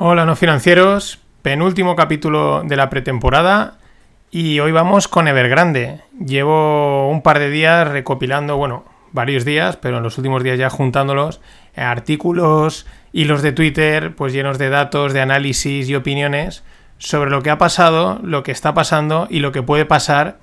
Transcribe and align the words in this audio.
Hola 0.00 0.24
no 0.24 0.36
financieros, 0.36 1.18
penúltimo 1.42 1.96
capítulo 1.96 2.62
de 2.62 2.76
la 2.76 2.88
pretemporada 2.88 3.78
y 4.30 4.60
hoy 4.60 4.70
vamos 4.70 5.08
con 5.08 5.26
Evergrande. 5.26 6.02
Llevo 6.24 7.10
un 7.10 7.20
par 7.20 7.40
de 7.40 7.50
días 7.50 7.88
recopilando, 7.88 8.56
bueno, 8.56 8.84
varios 9.10 9.44
días, 9.44 9.76
pero 9.76 9.96
en 9.96 10.04
los 10.04 10.16
últimos 10.16 10.44
días 10.44 10.56
ya 10.56 10.70
juntándolos, 10.70 11.40
eh, 11.74 11.80
artículos, 11.80 12.86
hilos 13.12 13.42
de 13.42 13.50
Twitter, 13.50 14.14
pues 14.14 14.32
llenos 14.32 14.56
de 14.56 14.70
datos, 14.70 15.12
de 15.14 15.20
análisis 15.20 15.88
y 15.88 15.96
opiniones 15.96 16.62
sobre 16.98 17.32
lo 17.32 17.42
que 17.42 17.50
ha 17.50 17.58
pasado, 17.58 18.20
lo 18.22 18.44
que 18.44 18.52
está 18.52 18.74
pasando 18.74 19.26
y 19.28 19.40
lo 19.40 19.50
que 19.50 19.64
puede 19.64 19.84
pasar 19.84 20.38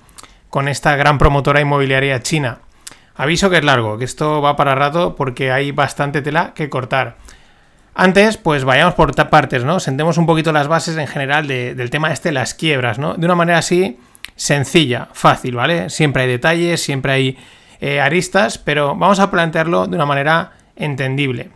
con 0.50 0.68
esta 0.68 0.96
gran 0.96 1.16
promotora 1.16 1.62
inmobiliaria 1.62 2.20
china. 2.20 2.58
Aviso 3.14 3.48
que 3.48 3.56
es 3.56 3.64
largo, 3.64 3.96
que 3.96 4.04
esto 4.04 4.42
va 4.42 4.54
para 4.54 4.74
rato 4.74 5.16
porque 5.16 5.50
hay 5.50 5.72
bastante 5.72 6.20
tela 6.20 6.52
que 6.52 6.68
cortar. 6.68 7.16
Antes, 7.98 8.36
pues 8.36 8.64
vayamos 8.64 8.92
por 8.92 9.14
partes, 9.30 9.64
¿no? 9.64 9.80
Sentemos 9.80 10.18
un 10.18 10.26
poquito 10.26 10.52
las 10.52 10.68
bases 10.68 10.98
en 10.98 11.06
general 11.06 11.46
del 11.46 11.88
tema 11.88 12.12
este, 12.12 12.30
las 12.30 12.52
quiebras, 12.52 12.98
¿no? 12.98 13.14
De 13.14 13.24
una 13.24 13.34
manera 13.34 13.56
así 13.56 13.98
sencilla, 14.34 15.08
fácil, 15.14 15.56
¿vale? 15.56 15.88
Siempre 15.88 16.24
hay 16.24 16.28
detalles, 16.28 16.82
siempre 16.82 17.12
hay 17.12 17.38
eh, 17.80 18.02
aristas, 18.02 18.58
pero 18.58 18.94
vamos 18.94 19.18
a 19.18 19.30
plantearlo 19.30 19.86
de 19.86 19.96
una 19.96 20.04
manera 20.04 20.52
entendible. 20.76 21.48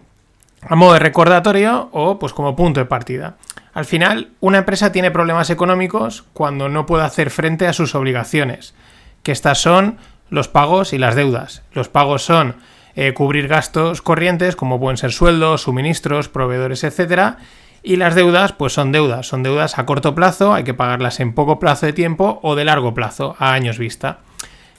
A 0.63 0.77
modo 0.77 0.95
de 0.95 1.01
recordatorio 1.01 1.91
o 1.93 2.19
pues 2.19 2.33
como 2.33 2.57
punto 2.57 2.81
de 2.81 2.87
partida. 2.87 3.37
Al 3.75 3.85
final, 3.85 4.31
una 4.41 4.59
empresa 4.59 4.93
tiene 4.93 5.11
problemas 5.11 5.51
económicos 5.51 6.25
cuando 6.33 6.71
no 6.71 6.87
puede 6.87 7.05
hacer 7.05 7.29
frente 7.29 7.67
a 7.67 7.75
sus 7.75 7.95
obligaciones, 7.95 8.75
que 9.23 9.33
estas 9.33 9.59
son 9.59 9.99
los 10.31 10.49
pagos 10.49 10.95
y 10.95 10.99
las 10.99 11.17
deudas. 11.17 11.65
Los 11.73 11.91
pagos 11.91 12.23
son 12.23 12.57
eh, 12.97 13.13
cubrir 13.15 13.49
gastos 13.49 14.03
corrientes 14.03 14.57
como 14.57 14.81
pueden 14.81 14.97
ser 14.97 15.13
sueldos, 15.13 15.63
suministros, 15.63 16.29
proveedores, 16.29 16.85
etcétera. 16.85 17.39
Y 17.83 17.97
las 17.97 18.15
deudas, 18.15 18.53
pues 18.53 18.75
son 18.75 18.93
deudas, 18.93 19.27
son 19.27 19.43
deudas 19.43 19.79
a 19.79 19.87
corto 19.87 20.15
plazo, 20.15 20.53
hay 20.53 20.65
que 20.65 20.75
pagarlas 20.75 21.19
en 21.21 21.33
poco 21.33 21.59
plazo 21.59 21.87
de 21.87 21.93
tiempo 21.93 22.39
o 22.43 22.55
de 22.55 22.65
largo 22.65 22.93
plazo, 22.93 23.37
a 23.39 23.53
años 23.53 23.79
vista. 23.79 24.19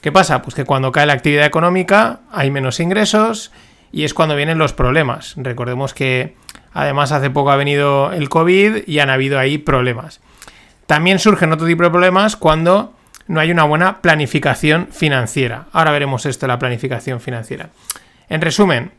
¿Qué 0.01 0.11
pasa? 0.11 0.41
Pues 0.41 0.55
que 0.55 0.65
cuando 0.65 0.91
cae 0.91 1.05
la 1.05 1.13
actividad 1.13 1.45
económica 1.45 2.21
hay 2.31 2.51
menos 2.51 2.79
ingresos 2.79 3.51
y 3.91 4.03
es 4.03 4.13
cuando 4.13 4.35
vienen 4.35 4.57
los 4.57 4.73
problemas. 4.73 5.33
Recordemos 5.37 5.93
que 5.93 6.35
además 6.73 7.11
hace 7.11 7.29
poco 7.29 7.51
ha 7.51 7.55
venido 7.55 8.11
el 8.11 8.29
COVID 8.29 8.87
y 8.87 8.99
han 8.99 9.09
habido 9.09 9.37
ahí 9.37 9.57
problemas. 9.57 10.19
También 10.87 11.19
surgen 11.19 11.51
otro 11.53 11.67
tipo 11.67 11.83
de 11.83 11.89
problemas 11.89 12.35
cuando 12.35 12.93
no 13.27 13.39
hay 13.39 13.51
una 13.51 13.63
buena 13.63 14.01
planificación 14.01 14.89
financiera. 14.91 15.67
Ahora 15.71 15.91
veremos 15.91 16.25
esto 16.25 16.47
la 16.47 16.59
planificación 16.59 17.21
financiera. 17.21 17.69
En 18.31 18.39
resumen, 18.39 18.93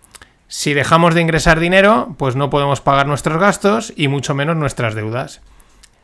si 0.46 0.74
dejamos 0.74 1.14
de 1.14 1.22
ingresar 1.22 1.58
dinero, 1.58 2.14
pues 2.18 2.36
no 2.36 2.50
podemos 2.50 2.82
pagar 2.82 3.06
nuestros 3.06 3.40
gastos 3.40 3.90
y 3.96 4.08
mucho 4.08 4.34
menos 4.34 4.58
nuestras 4.58 4.94
deudas. 4.94 5.40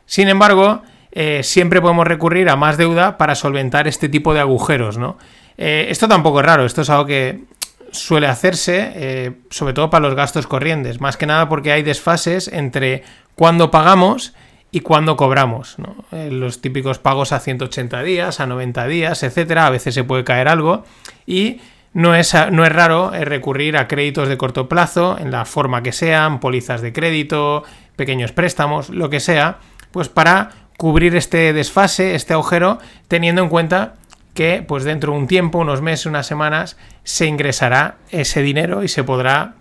Sin 0.07 0.29
embargo, 0.29 0.81
eh, 1.11 1.41
siempre 1.43 1.79
podemos 1.79 2.07
recurrir 2.07 2.49
a 2.49 2.55
más 2.55 2.77
deuda 2.77 3.19
para 3.19 3.35
solventar 3.35 3.87
este 3.87 4.09
tipo 4.09 4.33
de 4.33 4.39
agujeros, 4.39 4.97
¿no? 4.97 5.19
Eh, 5.59 5.85
esto 5.89 6.07
tampoco 6.07 6.39
es 6.39 6.45
raro, 6.47 6.65
esto 6.65 6.81
es 6.81 6.89
algo 6.89 7.05
que 7.05 7.43
suele 7.91 8.25
hacerse, 8.25 8.93
eh, 8.95 9.33
sobre 9.51 9.75
todo 9.75 9.91
para 9.91 10.07
los 10.07 10.15
gastos 10.15 10.47
corrientes, 10.47 10.99
más 10.99 11.15
que 11.15 11.27
nada 11.27 11.47
porque 11.49 11.71
hay 11.71 11.83
desfases 11.83 12.47
entre 12.47 13.03
cuándo 13.35 13.69
pagamos 13.69 14.33
y 14.71 14.79
cuándo 14.79 15.15
cobramos. 15.17 15.75
los 16.11 16.61
típicos 16.61 16.97
pagos 16.97 17.31
a 17.31 17.39
180 17.39 18.01
días, 18.01 18.39
a 18.39 18.47
90 18.47 18.87
días, 18.87 19.21
etcétera, 19.21 19.67
a 19.67 19.69
veces 19.69 19.93
se 19.93 20.03
puede 20.03 20.23
caer 20.23 20.47
algo 20.47 20.83
y 21.27 21.59
no 21.93 22.15
es, 22.15 22.33
no 22.51 22.65
es 22.65 22.71
raro 22.71 23.13
eh, 23.13 23.25
recurrir 23.25 23.77
a 23.77 23.87
créditos 23.87 24.27
de 24.27 24.37
corto 24.37 24.69
plazo, 24.69 25.17
en 25.17 25.31
la 25.31 25.45
forma 25.45 25.83
que 25.83 25.91
sean, 25.91 26.39
pólizas 26.39 26.81
de 26.81 26.93
crédito, 26.93 27.63
pequeños 27.95 28.31
préstamos, 28.31 28.89
lo 28.89 29.09
que 29.09 29.19
sea, 29.19 29.57
pues 29.91 30.09
para 30.09 30.49
cubrir 30.77 31.15
este 31.15 31.51
desfase, 31.53 32.15
este 32.15 32.33
agujero, 32.33 32.79
teniendo 33.07 33.41
en 33.41 33.49
cuenta 33.49 33.95
que 34.33 34.63
pues 34.65 34.83
dentro 34.83 35.11
de 35.11 35.19
un 35.19 35.27
tiempo, 35.27 35.59
unos 35.59 35.81
meses, 35.81 36.05
unas 36.05 36.27
semanas, 36.27 36.77
se 37.03 37.25
ingresará 37.25 37.97
ese 38.11 38.41
dinero 38.41 38.83
y 38.83 38.87
se 38.87 39.03
podrá 39.03 39.55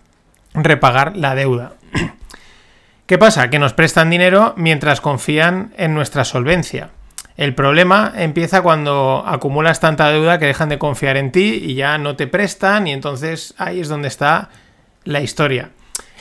repagar 0.54 1.16
la 1.16 1.34
deuda. 1.34 1.72
¿Qué 3.06 3.18
pasa? 3.18 3.50
Que 3.50 3.58
nos 3.58 3.72
prestan 3.72 4.10
dinero 4.10 4.54
mientras 4.56 5.00
confían 5.00 5.72
en 5.76 5.94
nuestra 5.94 6.24
solvencia. 6.24 6.90
El 7.38 7.54
problema 7.54 8.12
empieza 8.16 8.62
cuando 8.62 9.22
acumulas 9.24 9.78
tanta 9.78 10.10
deuda 10.10 10.40
que 10.40 10.46
dejan 10.46 10.68
de 10.68 10.78
confiar 10.78 11.16
en 11.16 11.30
ti 11.30 11.62
y 11.62 11.74
ya 11.74 11.96
no 11.96 12.16
te 12.16 12.26
prestan 12.26 12.88
y 12.88 12.92
entonces 12.92 13.54
ahí 13.58 13.78
es 13.78 13.86
donde 13.86 14.08
está 14.08 14.50
la 15.04 15.20
historia. 15.20 15.70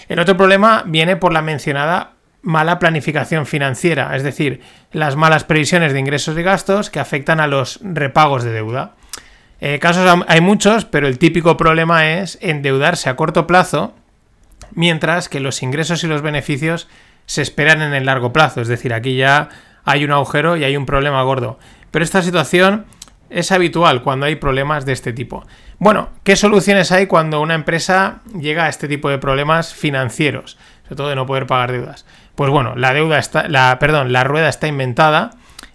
El 0.09 0.19
otro 0.19 0.37
problema 0.37 0.83
viene 0.85 1.15
por 1.15 1.33
la 1.33 1.41
mencionada 1.41 2.11
mala 2.43 2.77
planificación 2.77 3.47
financiera, 3.47 4.15
es 4.15 4.21
decir, 4.21 4.61
las 4.91 5.15
malas 5.15 5.43
previsiones 5.43 5.91
de 5.91 5.99
ingresos 5.99 6.37
y 6.37 6.43
gastos 6.43 6.91
que 6.91 6.99
afectan 6.99 7.39
a 7.39 7.47
los 7.47 7.79
repagos 7.81 8.43
de 8.43 8.51
deuda. 8.51 8.93
Eh, 9.59 9.79
casos 9.79 10.23
hay 10.27 10.41
muchos, 10.41 10.85
pero 10.85 11.07
el 11.07 11.17
típico 11.17 11.57
problema 11.57 12.11
es 12.11 12.37
endeudarse 12.41 13.09
a 13.09 13.15
corto 13.15 13.47
plazo, 13.47 13.95
mientras 14.71 15.29
que 15.29 15.39
los 15.39 15.63
ingresos 15.63 16.03
y 16.03 16.07
los 16.07 16.21
beneficios 16.21 16.87
se 17.25 17.41
esperan 17.41 17.81
en 17.81 17.95
el 17.95 18.05
largo 18.05 18.31
plazo. 18.31 18.61
Es 18.61 18.67
decir, 18.67 18.93
aquí 18.93 19.15
ya 19.15 19.49
hay 19.87 20.03
un 20.03 20.11
agujero 20.11 20.57
y 20.57 20.65
hay 20.65 20.75
un 20.75 20.85
problema 20.85 21.23
gordo. 21.23 21.57
Pero 21.91 22.03
esta 22.03 22.21
situación 22.21 22.85
es 23.29 23.53
habitual 23.53 24.03
cuando 24.03 24.25
hay 24.25 24.35
problemas 24.35 24.85
de 24.85 24.91
este 24.91 25.13
tipo. 25.13 25.45
Bueno, 25.79 26.09
¿qué 26.25 26.35
soluciones 26.35 26.91
hay 26.91 27.07
cuando 27.07 27.39
una 27.39 27.55
empresa 27.55 28.19
llega 28.37 28.65
a 28.65 28.69
este 28.69 28.89
tipo 28.89 29.09
de 29.09 29.17
problemas 29.17 29.73
financieros? 29.73 30.57
Sobre 30.83 30.95
todo 30.97 31.09
de 31.09 31.15
no 31.15 31.25
poder 31.25 31.47
pagar 31.47 31.71
deudas. 31.71 32.05
Pues 32.35 32.49
bueno, 32.49 32.75
la 32.75 32.93
deuda 32.93 33.17
está, 33.17 33.47
la, 33.47 33.77
perdón, 33.79 34.11
la 34.11 34.25
rueda 34.25 34.49
está 34.49 34.67
inventada. 34.67 35.31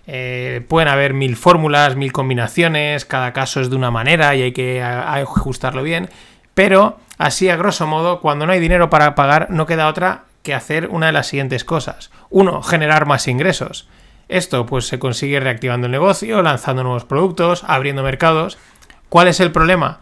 Eh, 0.07 0.63
pueden 0.69 0.89
haber 0.89 1.15
mil 1.15 1.35
fórmulas, 1.35 1.97
mil 1.97 2.13
combinaciones, 2.13 3.07
cada 3.07 3.33
caso 3.33 3.63
es 3.63 3.71
de 3.71 3.77
una 3.77 3.91
manera 3.91 4.35
y 4.35 4.43
hay 4.43 4.53
que 4.53 4.83
ajustarlo 4.83 5.83
bien. 5.83 6.11
Pero 6.53 6.99
así, 7.17 7.49
a 7.49 7.57
grosso 7.57 7.87
modo, 7.87 8.21
cuando 8.21 8.45
no 8.45 8.53
hay 8.53 8.61
dinero 8.61 8.91
para 8.91 9.15
pagar, 9.15 9.49
no 9.51 9.65
queda 9.65 9.89
otra 9.89 10.25
que 10.43 10.53
hacer 10.53 10.89
una 10.89 11.07
de 11.07 11.13
las 11.13 11.29
siguientes 11.29 11.65
cosas. 11.65 12.11
Uno, 12.29 12.63
generar 12.63 13.07
más 13.07 13.27
ingresos. 13.27 13.89
Esto 14.33 14.65
pues 14.65 14.87
se 14.87 14.99
consigue 14.99 15.41
reactivando 15.41 15.87
el 15.87 15.93
negocio, 15.93 16.41
lanzando 16.41 16.83
nuevos 16.83 17.05
productos, 17.05 17.65
abriendo 17.67 18.03
mercados. 18.03 18.57
¿Cuál 19.11 19.29
es 19.29 19.41
el 19.41 19.53
problema? 19.53 20.01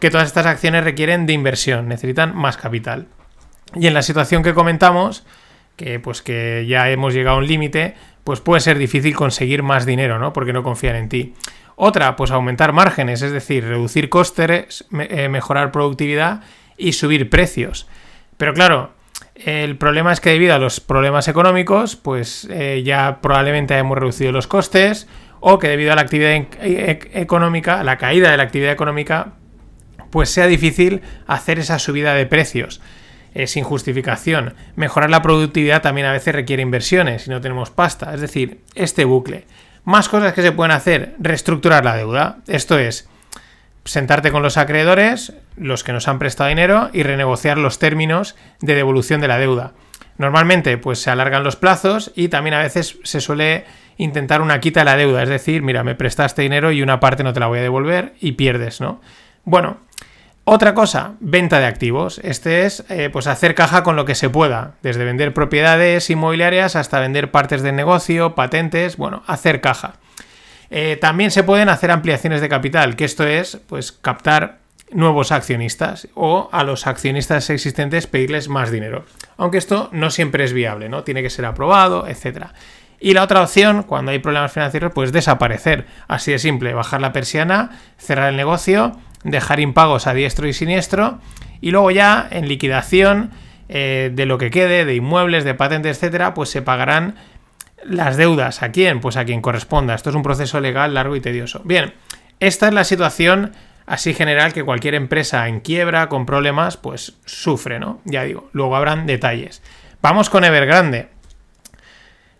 Que 0.00 0.10
todas 0.10 0.26
estas 0.26 0.46
acciones 0.46 0.82
requieren 0.82 1.26
de 1.26 1.32
inversión, 1.32 1.86
necesitan 1.86 2.34
más 2.36 2.56
capital. 2.56 3.06
Y 3.76 3.86
en 3.86 3.94
la 3.94 4.02
situación 4.02 4.42
que 4.42 4.52
comentamos, 4.52 5.24
que 5.76 6.00
pues 6.00 6.22
que 6.22 6.66
ya 6.68 6.90
hemos 6.90 7.14
llegado 7.14 7.36
a 7.36 7.38
un 7.38 7.46
límite, 7.46 7.94
pues 8.24 8.40
puede 8.40 8.60
ser 8.60 8.78
difícil 8.78 9.14
conseguir 9.14 9.62
más 9.62 9.86
dinero, 9.86 10.18
¿no? 10.18 10.32
Porque 10.32 10.52
no 10.52 10.64
confían 10.64 10.96
en 10.96 11.08
ti. 11.08 11.34
Otra, 11.76 12.16
pues 12.16 12.32
aumentar 12.32 12.72
márgenes, 12.72 13.22
es 13.22 13.30
decir, 13.30 13.64
reducir 13.64 14.08
costes, 14.08 14.86
eh, 14.92 15.28
mejorar 15.28 15.70
productividad 15.70 16.42
y 16.76 16.94
subir 16.94 17.30
precios. 17.30 17.86
Pero 18.38 18.54
claro, 18.54 18.90
el 19.44 19.76
problema 19.76 20.12
es 20.12 20.20
que 20.20 20.30
debido 20.30 20.54
a 20.54 20.58
los 20.58 20.80
problemas 20.80 21.28
económicos, 21.28 21.96
pues 21.96 22.46
eh, 22.50 22.82
ya 22.84 23.20
probablemente 23.20 23.76
hemos 23.76 23.96
reducido 23.96 24.32
los 24.32 24.46
costes 24.46 25.06
o 25.40 25.58
que 25.58 25.68
debido 25.68 25.92
a 25.92 25.94
la 25.94 26.02
actividad 26.02 26.32
e-, 26.32 26.48
e-, 26.60 27.20
económica, 27.20 27.82
la 27.84 27.98
caída 27.98 28.30
de 28.30 28.36
la 28.36 28.42
actividad 28.42 28.72
económica, 28.72 29.34
pues 30.10 30.30
sea 30.30 30.46
difícil 30.46 31.02
hacer 31.26 31.58
esa 31.58 31.78
subida 31.78 32.14
de 32.14 32.26
precios 32.26 32.80
eh, 33.34 33.46
sin 33.46 33.62
justificación. 33.62 34.54
Mejorar 34.74 35.10
la 35.10 35.22
productividad 35.22 35.82
también 35.82 36.06
a 36.06 36.12
veces 36.12 36.34
requiere 36.34 36.62
inversiones 36.62 37.22
si 37.22 37.30
no 37.30 37.40
tenemos 37.40 37.70
pasta. 37.70 38.12
Es 38.14 38.20
decir, 38.20 38.62
este 38.74 39.04
bucle. 39.04 39.44
Más 39.84 40.08
cosas 40.08 40.32
que 40.32 40.42
se 40.42 40.52
pueden 40.52 40.72
hacer. 40.72 41.14
Reestructurar 41.18 41.84
la 41.84 41.96
deuda. 41.96 42.38
Esto 42.46 42.78
es 42.78 43.08
sentarte 43.88 44.30
con 44.30 44.42
los 44.42 44.56
acreedores, 44.56 45.32
los 45.56 45.82
que 45.82 45.92
nos 45.92 46.08
han 46.08 46.18
prestado 46.18 46.48
dinero, 46.48 46.90
y 46.92 47.02
renegociar 47.02 47.58
los 47.58 47.78
términos 47.78 48.36
de 48.60 48.74
devolución 48.74 49.20
de 49.20 49.28
la 49.28 49.38
deuda. 49.38 49.72
Normalmente, 50.18 50.76
pues 50.78 51.00
se 51.00 51.10
alargan 51.10 51.44
los 51.44 51.56
plazos 51.56 52.12
y 52.14 52.28
también 52.28 52.54
a 52.54 52.62
veces 52.62 52.98
se 53.02 53.20
suele 53.20 53.64
intentar 53.96 54.42
una 54.42 54.60
quita 54.60 54.80
de 54.80 54.84
la 54.84 54.96
deuda, 54.96 55.22
es 55.22 55.28
decir, 55.28 55.62
mira, 55.62 55.84
me 55.84 55.94
prestaste 55.94 56.42
dinero 56.42 56.70
y 56.70 56.82
una 56.82 57.00
parte 57.00 57.24
no 57.24 57.32
te 57.32 57.40
la 57.40 57.46
voy 57.46 57.60
a 57.60 57.62
devolver 57.62 58.14
y 58.20 58.32
pierdes, 58.32 58.80
¿no? 58.80 59.00
Bueno, 59.44 59.78
otra 60.44 60.74
cosa, 60.74 61.12
venta 61.20 61.58
de 61.58 61.66
activos. 61.66 62.20
Este 62.24 62.66
es 62.66 62.84
eh, 62.88 63.10
pues 63.12 63.26
hacer 63.26 63.54
caja 63.54 63.82
con 63.82 63.96
lo 63.96 64.04
que 64.04 64.14
se 64.14 64.28
pueda, 64.28 64.74
desde 64.82 65.04
vender 65.04 65.32
propiedades 65.32 66.10
inmobiliarias 66.10 66.76
hasta 66.76 67.00
vender 67.00 67.30
partes 67.30 67.62
del 67.62 67.76
negocio, 67.76 68.34
patentes, 68.34 68.96
bueno, 68.96 69.22
hacer 69.26 69.60
caja. 69.60 69.94
Eh, 70.70 70.98
también 71.00 71.30
se 71.30 71.44
pueden 71.44 71.68
hacer 71.68 71.90
ampliaciones 71.90 72.40
de 72.40 72.48
capital, 72.48 72.96
que 72.96 73.04
esto 73.04 73.26
es 73.26 73.58
pues 73.68 73.92
captar 73.92 74.58
nuevos 74.90 75.32
accionistas 75.32 76.08
o 76.14 76.48
a 76.52 76.64
los 76.64 76.86
accionistas 76.86 77.50
existentes 77.50 78.06
pedirles 78.06 78.48
más 78.48 78.70
dinero. 78.70 79.04
Aunque 79.36 79.58
esto 79.58 79.88
no 79.92 80.10
siempre 80.10 80.44
es 80.44 80.52
viable, 80.52 80.88
¿no? 80.88 81.04
Tiene 81.04 81.22
que 81.22 81.30
ser 81.30 81.44
aprobado, 81.44 82.06
etc. 82.06 82.46
Y 83.00 83.14
la 83.14 83.22
otra 83.22 83.42
opción, 83.42 83.82
cuando 83.82 84.10
hay 84.10 84.18
problemas 84.18 84.52
financieros, 84.52 84.92
pues 84.92 85.12
desaparecer. 85.12 85.86
Así 86.08 86.32
de 86.32 86.38
simple, 86.38 86.74
bajar 86.74 87.00
la 87.00 87.12
persiana, 87.12 87.78
cerrar 87.96 88.30
el 88.30 88.36
negocio, 88.36 88.98
dejar 89.24 89.60
impagos 89.60 90.06
a 90.06 90.14
diestro 90.14 90.48
y 90.48 90.52
siniestro 90.52 91.18
y 91.60 91.70
luego 91.70 91.90
ya 91.90 92.26
en 92.30 92.48
liquidación 92.48 93.30
eh, 93.68 94.10
de 94.12 94.26
lo 94.26 94.38
que 94.38 94.50
quede, 94.50 94.84
de 94.84 94.94
inmuebles, 94.94 95.44
de 95.44 95.54
patentes, 95.54 95.96
etcétera, 95.98 96.34
pues 96.34 96.48
se 96.48 96.62
pagarán 96.62 97.16
las 97.84 98.16
deudas. 98.16 98.62
¿A 98.62 98.70
quién? 98.70 99.00
Pues 99.00 99.16
a 99.16 99.24
quien 99.24 99.40
corresponda. 99.40 99.94
Esto 99.94 100.10
es 100.10 100.16
un 100.16 100.22
proceso 100.22 100.60
legal 100.60 100.94
largo 100.94 101.16
y 101.16 101.20
tedioso. 101.20 101.62
Bien, 101.64 101.94
esta 102.40 102.68
es 102.68 102.74
la 102.74 102.84
situación 102.84 103.52
así 103.86 104.12
general 104.12 104.52
que 104.52 104.64
cualquier 104.64 104.94
empresa 104.94 105.48
en 105.48 105.60
quiebra, 105.60 106.08
con 106.08 106.26
problemas, 106.26 106.76
pues 106.76 107.14
sufre, 107.24 107.80
¿no? 107.80 108.00
Ya 108.04 108.24
digo, 108.24 108.48
luego 108.52 108.76
habrán 108.76 109.06
detalles. 109.06 109.62
Vamos 110.02 110.30
con 110.30 110.44
Evergrande. 110.44 111.08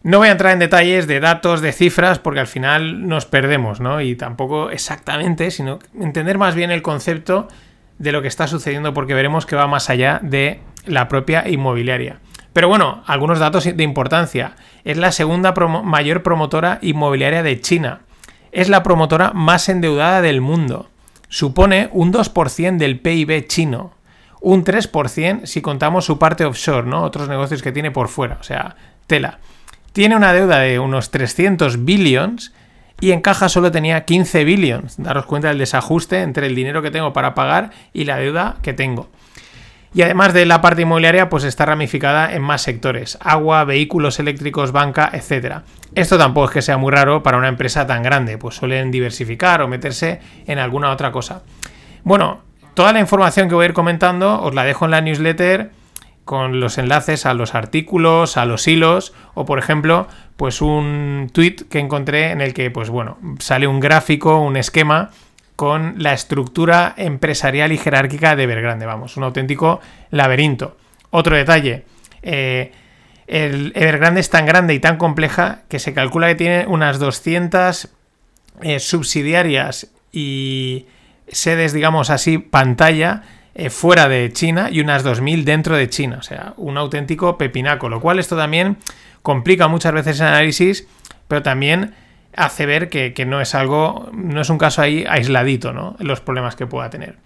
No 0.02 0.18
voy 0.18 0.28
a 0.28 0.32
entrar 0.32 0.52
en 0.52 0.60
detalles 0.60 1.06
de 1.06 1.18
datos, 1.18 1.60
de 1.60 1.72
cifras, 1.72 2.18
porque 2.18 2.40
al 2.40 2.46
final 2.46 3.08
nos 3.08 3.26
perdemos, 3.26 3.80
¿no? 3.80 4.00
Y 4.00 4.14
tampoco 4.14 4.70
exactamente, 4.70 5.50
sino 5.50 5.80
entender 5.98 6.38
más 6.38 6.54
bien 6.54 6.70
el 6.70 6.82
concepto 6.82 7.48
de 7.98 8.12
lo 8.12 8.22
que 8.22 8.28
está 8.28 8.46
sucediendo, 8.46 8.94
porque 8.94 9.14
veremos 9.14 9.44
que 9.44 9.56
va 9.56 9.66
más 9.66 9.90
allá 9.90 10.20
de 10.22 10.60
la 10.86 11.08
propia 11.08 11.48
inmobiliaria. 11.48 12.20
Pero 12.58 12.66
bueno, 12.66 13.04
algunos 13.06 13.38
datos 13.38 13.62
de 13.72 13.84
importancia. 13.84 14.56
Es 14.82 14.96
la 14.96 15.12
segunda 15.12 15.52
mayor 15.52 16.24
promotora 16.24 16.80
inmobiliaria 16.82 17.44
de 17.44 17.60
China. 17.60 18.00
Es 18.50 18.68
la 18.68 18.82
promotora 18.82 19.30
más 19.32 19.68
endeudada 19.68 20.22
del 20.22 20.40
mundo. 20.40 20.90
Supone 21.28 21.88
un 21.92 22.12
2% 22.12 22.76
del 22.76 22.98
PIB 22.98 23.46
chino. 23.46 23.92
Un 24.40 24.64
3% 24.64 25.46
si 25.46 25.62
contamos 25.62 26.04
su 26.04 26.18
parte 26.18 26.46
offshore, 26.46 26.88
¿no? 26.88 27.04
Otros 27.04 27.28
negocios 27.28 27.62
que 27.62 27.70
tiene 27.70 27.92
por 27.92 28.08
fuera. 28.08 28.38
O 28.40 28.42
sea, 28.42 28.74
tela. 29.06 29.38
Tiene 29.92 30.16
una 30.16 30.32
deuda 30.32 30.58
de 30.58 30.80
unos 30.80 31.12
300 31.12 31.84
billions 31.84 32.52
y 33.00 33.12
en 33.12 33.20
caja 33.20 33.48
solo 33.48 33.70
tenía 33.70 34.04
15 34.04 34.42
billions. 34.42 34.96
Daros 35.00 35.26
cuenta 35.26 35.46
del 35.46 35.58
desajuste 35.58 36.22
entre 36.22 36.48
el 36.48 36.56
dinero 36.56 36.82
que 36.82 36.90
tengo 36.90 37.12
para 37.12 37.36
pagar 37.36 37.70
y 37.92 38.04
la 38.04 38.16
deuda 38.16 38.56
que 38.62 38.72
tengo. 38.72 39.10
Y 39.94 40.02
además 40.02 40.34
de 40.34 40.44
la 40.44 40.60
parte 40.60 40.82
inmobiliaria, 40.82 41.28
pues 41.28 41.44
está 41.44 41.64
ramificada 41.64 42.32
en 42.34 42.42
más 42.42 42.62
sectores, 42.62 43.18
agua, 43.22 43.64
vehículos 43.64 44.18
eléctricos, 44.20 44.72
banca, 44.72 45.10
etc. 45.12 45.62
Esto 45.94 46.18
tampoco 46.18 46.48
es 46.48 46.52
que 46.52 46.62
sea 46.62 46.76
muy 46.76 46.92
raro 46.92 47.22
para 47.22 47.38
una 47.38 47.48
empresa 47.48 47.86
tan 47.86 48.02
grande, 48.02 48.36
pues 48.36 48.56
suelen 48.56 48.90
diversificar 48.90 49.62
o 49.62 49.68
meterse 49.68 50.20
en 50.46 50.58
alguna 50.58 50.90
otra 50.90 51.10
cosa. 51.10 51.42
Bueno, 52.04 52.42
toda 52.74 52.92
la 52.92 53.00
información 53.00 53.48
que 53.48 53.54
voy 53.54 53.64
a 53.64 53.68
ir 53.68 53.74
comentando 53.74 54.42
os 54.42 54.54
la 54.54 54.64
dejo 54.64 54.84
en 54.84 54.90
la 54.90 55.00
newsletter 55.00 55.70
con 56.24 56.60
los 56.60 56.76
enlaces 56.76 57.24
a 57.24 57.32
los 57.32 57.54
artículos, 57.54 58.36
a 58.36 58.44
los 58.44 58.68
hilos 58.68 59.14
o 59.32 59.46
por 59.46 59.58
ejemplo, 59.58 60.08
pues 60.36 60.60
un 60.60 61.30
tweet 61.32 61.56
que 61.70 61.78
encontré 61.78 62.32
en 62.32 62.42
el 62.42 62.52
que 62.52 62.70
pues 62.70 62.90
bueno, 62.90 63.16
sale 63.38 63.66
un 63.66 63.80
gráfico, 63.80 64.38
un 64.38 64.58
esquema 64.58 65.10
con 65.58 65.96
la 65.98 66.12
estructura 66.12 66.94
empresarial 66.96 67.72
y 67.72 67.78
jerárquica 67.78 68.36
de 68.36 68.44
Evergrande. 68.44 68.86
Vamos, 68.86 69.16
un 69.16 69.24
auténtico 69.24 69.80
laberinto. 70.12 70.76
Otro 71.10 71.34
detalle. 71.34 71.84
Eh, 72.22 72.70
el 73.26 73.72
Evergrande 73.74 74.20
es 74.20 74.30
tan 74.30 74.46
grande 74.46 74.74
y 74.74 74.78
tan 74.78 74.98
compleja 74.98 75.62
que 75.68 75.80
se 75.80 75.92
calcula 75.92 76.28
que 76.28 76.36
tiene 76.36 76.66
unas 76.68 77.00
200 77.00 77.88
eh, 78.60 78.78
subsidiarias 78.78 79.90
y 80.12 80.86
sedes, 81.26 81.72
digamos 81.72 82.10
así, 82.10 82.38
pantalla 82.38 83.24
eh, 83.56 83.68
fuera 83.68 84.08
de 84.08 84.32
China 84.32 84.68
y 84.70 84.78
unas 84.78 85.04
2.000 85.04 85.42
dentro 85.42 85.76
de 85.76 85.90
China. 85.90 86.18
O 86.20 86.22
sea, 86.22 86.54
un 86.56 86.78
auténtico 86.78 87.36
pepinaco. 87.36 87.88
Lo 87.88 88.00
cual 88.00 88.20
esto 88.20 88.36
también 88.36 88.76
complica 89.22 89.66
muchas 89.66 89.92
veces 89.92 90.20
el 90.20 90.28
análisis, 90.28 90.86
pero 91.26 91.42
también 91.42 91.96
hace 92.36 92.66
ver 92.66 92.88
que, 92.88 93.24
no 93.26 93.40
es 93.40 93.54
algo, 93.54 94.08
no 94.12 94.40
es 94.40 94.50
un 94.50 94.58
caso 94.58 94.82
ahí 94.82 95.04
aisladito, 95.08 95.72
¿no? 95.72 95.96
Los 95.98 96.20
problemas 96.20 96.56
que 96.56 96.66
pueda 96.66 96.90
tener. 96.90 97.16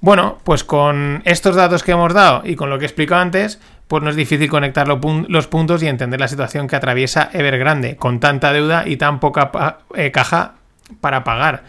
Bueno, 0.00 0.38
pues 0.44 0.64
con 0.64 1.22
estos 1.24 1.54
datos 1.54 1.82
que 1.82 1.92
hemos 1.92 2.12
dado 2.12 2.42
y 2.44 2.56
con 2.56 2.70
lo 2.70 2.78
que 2.78 2.84
he 2.84 2.88
explicado 2.88 3.20
antes, 3.20 3.60
pues 3.86 4.02
no 4.02 4.10
es 4.10 4.16
difícil 4.16 4.48
conectar 4.48 4.88
los 4.88 5.46
puntos 5.46 5.82
y 5.82 5.86
entender 5.86 6.18
la 6.18 6.28
situación 6.28 6.66
que 6.66 6.76
atraviesa 6.76 7.30
Evergrande, 7.32 7.96
con 7.96 8.18
tanta 8.18 8.52
deuda 8.52 8.84
y 8.86 8.96
tan 8.96 9.20
poca 9.20 9.78
eh, 9.94 10.10
caja 10.10 10.54
para 11.00 11.24
pagar. 11.24 11.62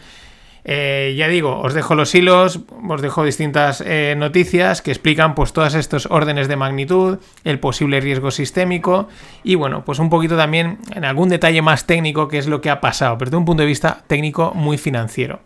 Eh, 0.66 1.14
ya 1.18 1.28
digo, 1.28 1.60
os 1.60 1.74
dejo 1.74 1.94
los 1.94 2.14
hilos, 2.14 2.60
os 2.88 3.02
dejo 3.02 3.22
distintas 3.22 3.82
eh, 3.84 4.14
noticias 4.16 4.80
que 4.80 4.90
explican 4.90 5.34
pues 5.34 5.52
todos 5.52 5.74
estos 5.74 6.06
órdenes 6.06 6.48
de 6.48 6.56
magnitud, 6.56 7.18
el 7.44 7.58
posible 7.58 8.00
riesgo 8.00 8.30
sistémico 8.30 9.08
y 9.42 9.56
bueno, 9.56 9.84
pues 9.84 9.98
un 9.98 10.08
poquito 10.08 10.38
también 10.38 10.78
en 10.94 11.04
algún 11.04 11.28
detalle 11.28 11.60
más 11.60 11.86
técnico 11.86 12.28
que 12.28 12.38
es 12.38 12.46
lo 12.46 12.62
que 12.62 12.70
ha 12.70 12.80
pasado, 12.80 13.18
pero 13.18 13.30
desde 13.30 13.36
un 13.36 13.44
punto 13.44 13.62
de 13.62 13.66
vista 13.66 14.04
técnico 14.06 14.54
muy 14.54 14.78
financiero. 14.78 15.40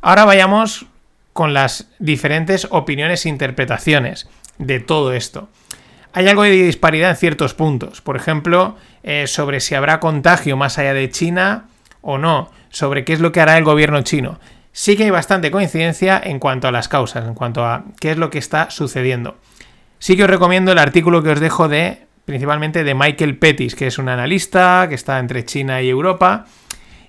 Ahora 0.00 0.24
vayamos 0.24 0.86
con 1.32 1.52
las 1.52 1.88
diferentes 1.98 2.68
opiniones 2.70 3.26
e 3.26 3.30
interpretaciones 3.30 4.28
de 4.58 4.78
todo 4.78 5.12
esto. 5.12 5.48
Hay 6.12 6.28
algo 6.28 6.44
de 6.44 6.50
disparidad 6.50 7.10
en 7.10 7.16
ciertos 7.16 7.54
puntos, 7.54 8.00
por 8.00 8.16
ejemplo, 8.16 8.76
eh, 9.02 9.26
sobre 9.26 9.58
si 9.60 9.74
habrá 9.74 9.98
contagio 9.98 10.56
más 10.56 10.78
allá 10.78 10.94
de 10.94 11.10
China 11.10 11.66
o 12.08 12.16
no 12.16 12.50
sobre 12.70 13.04
qué 13.04 13.12
es 13.12 13.20
lo 13.20 13.32
que 13.32 13.42
hará 13.42 13.58
el 13.58 13.64
gobierno 13.64 14.00
chino. 14.00 14.40
Sí 14.72 14.96
que 14.96 15.04
hay 15.04 15.10
bastante 15.10 15.50
coincidencia 15.50 16.18
en 16.24 16.38
cuanto 16.38 16.66
a 16.66 16.72
las 16.72 16.88
causas, 16.88 17.26
en 17.26 17.34
cuanto 17.34 17.66
a 17.66 17.84
qué 18.00 18.12
es 18.12 18.16
lo 18.16 18.30
que 18.30 18.38
está 18.38 18.70
sucediendo. 18.70 19.36
Sí 19.98 20.16
que 20.16 20.24
os 20.24 20.30
recomiendo 20.30 20.72
el 20.72 20.78
artículo 20.78 21.22
que 21.22 21.30
os 21.30 21.40
dejo 21.40 21.68
de 21.68 22.06
principalmente 22.24 22.82
de 22.82 22.94
Michael 22.94 23.36
Pettis, 23.36 23.74
que 23.74 23.86
es 23.86 23.98
un 23.98 24.08
analista 24.08 24.86
que 24.88 24.94
está 24.94 25.18
entre 25.18 25.44
China 25.44 25.82
y 25.82 25.90
Europa. 25.90 26.46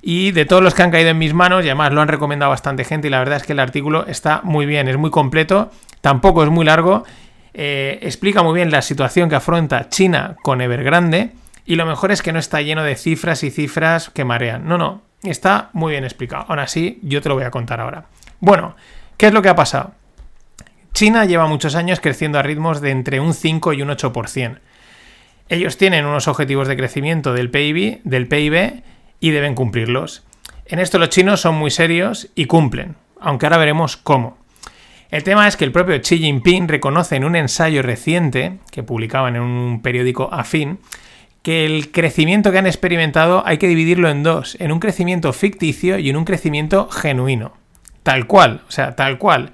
Y 0.01 0.31
de 0.31 0.45
todos 0.45 0.61
los 0.61 0.73
que 0.73 0.83
han 0.83 0.91
caído 0.91 1.09
en 1.09 1.17
mis 1.17 1.33
manos, 1.33 1.63
y 1.63 1.69
además 1.69 1.93
lo 1.93 2.01
han 2.01 2.07
recomendado 2.09 2.49
bastante 2.49 2.83
gente, 2.83 3.07
y 3.07 3.11
la 3.11 3.19
verdad 3.19 3.37
es 3.37 3.43
que 3.43 3.53
el 3.53 3.59
artículo 3.59 4.05
está 4.07 4.41
muy 4.43 4.65
bien, 4.65 4.87
es 4.87 4.97
muy 4.97 5.11
completo, 5.11 5.71
tampoco 6.01 6.43
es 6.43 6.49
muy 6.49 6.65
largo, 6.65 7.03
eh, 7.53 7.99
explica 8.01 8.43
muy 8.43 8.53
bien 8.53 8.71
la 8.71 8.81
situación 8.81 9.29
que 9.29 9.35
afronta 9.35 9.89
China 9.89 10.35
con 10.41 10.61
Evergrande, 10.61 11.33
y 11.69 11.75
lo 11.75 11.85
mejor 11.85 12.11
es 12.11 12.23
que 12.23 12.33
no 12.33 12.39
está 12.39 12.63
lleno 12.63 12.83
de 12.83 12.95
cifras 12.95 13.43
y 13.43 13.51
cifras 13.51 14.09
que 14.09 14.25
marean. 14.25 14.67
No, 14.67 14.79
no, 14.79 15.03
Está 15.21 15.69
muy 15.73 15.91
bien 15.91 16.03
explicado. 16.03 16.45
Aún 16.47 16.57
así, 16.57 16.97
yo 17.03 17.21
te 17.21 17.29
lo 17.29 17.35
voy 17.35 17.43
a 17.43 17.51
contar 17.51 17.79
ahora. 17.79 18.05
Bueno, 18.39 18.75
¿qué 19.17 19.27
es 19.27 19.33
lo 19.33 19.43
que 19.43 19.49
ha 19.49 19.55
pasado? 19.55 19.91
China 20.93 21.25
lleva 21.25 21.45
muchos 21.45 21.75
años 21.75 21.99
creciendo 21.99 22.39
a 22.39 22.41
ritmos 22.41 22.81
de 22.81 22.89
entre 22.89 23.19
un 23.19 23.35
5 23.35 23.73
y 23.73 23.83
un 23.83 23.89
8%. 23.89 24.57
Ellos 25.49 25.77
tienen 25.77 26.07
unos 26.07 26.27
objetivos 26.27 26.67
de 26.67 26.75
crecimiento 26.75 27.33
del 27.33 27.51
PIB, 27.51 28.01
del 28.03 28.27
PIB 28.27 28.81
y 29.19 29.29
deben 29.29 29.53
cumplirlos. 29.53 30.23
En 30.65 30.79
esto 30.79 30.97
los 30.97 31.09
chinos 31.09 31.39
son 31.39 31.53
muy 31.53 31.69
serios 31.69 32.29
y 32.33 32.45
cumplen, 32.45 32.95
aunque 33.21 33.45
ahora 33.45 33.59
veremos 33.59 33.95
cómo. 33.95 34.39
El 35.11 35.23
tema 35.23 35.47
es 35.47 35.55
que 35.55 35.65
el 35.65 35.71
propio 35.71 36.01
Xi 36.01 36.17
Jinping 36.17 36.67
reconoce 36.67 37.15
en 37.15 37.25
un 37.25 37.35
ensayo 37.35 37.83
reciente 37.83 38.57
que 38.71 38.81
publicaban 38.81 39.35
en 39.35 39.43
un 39.43 39.83
periódico 39.83 40.29
afín 40.31 40.79
que 41.41 41.65
el 41.65 41.91
crecimiento 41.91 42.51
que 42.51 42.57
han 42.57 42.67
experimentado 42.67 43.43
hay 43.45 43.57
que 43.57 43.67
dividirlo 43.67 44.09
en 44.09 44.23
dos, 44.23 44.57
en 44.59 44.71
un 44.71 44.79
crecimiento 44.79 45.33
ficticio 45.33 45.97
y 45.97 46.09
en 46.09 46.17
un 46.17 46.25
crecimiento 46.25 46.89
genuino. 46.89 47.53
Tal 48.03 48.27
cual, 48.27 48.61
o 48.67 48.71
sea, 48.71 48.95
tal 48.95 49.17
cual. 49.17 49.51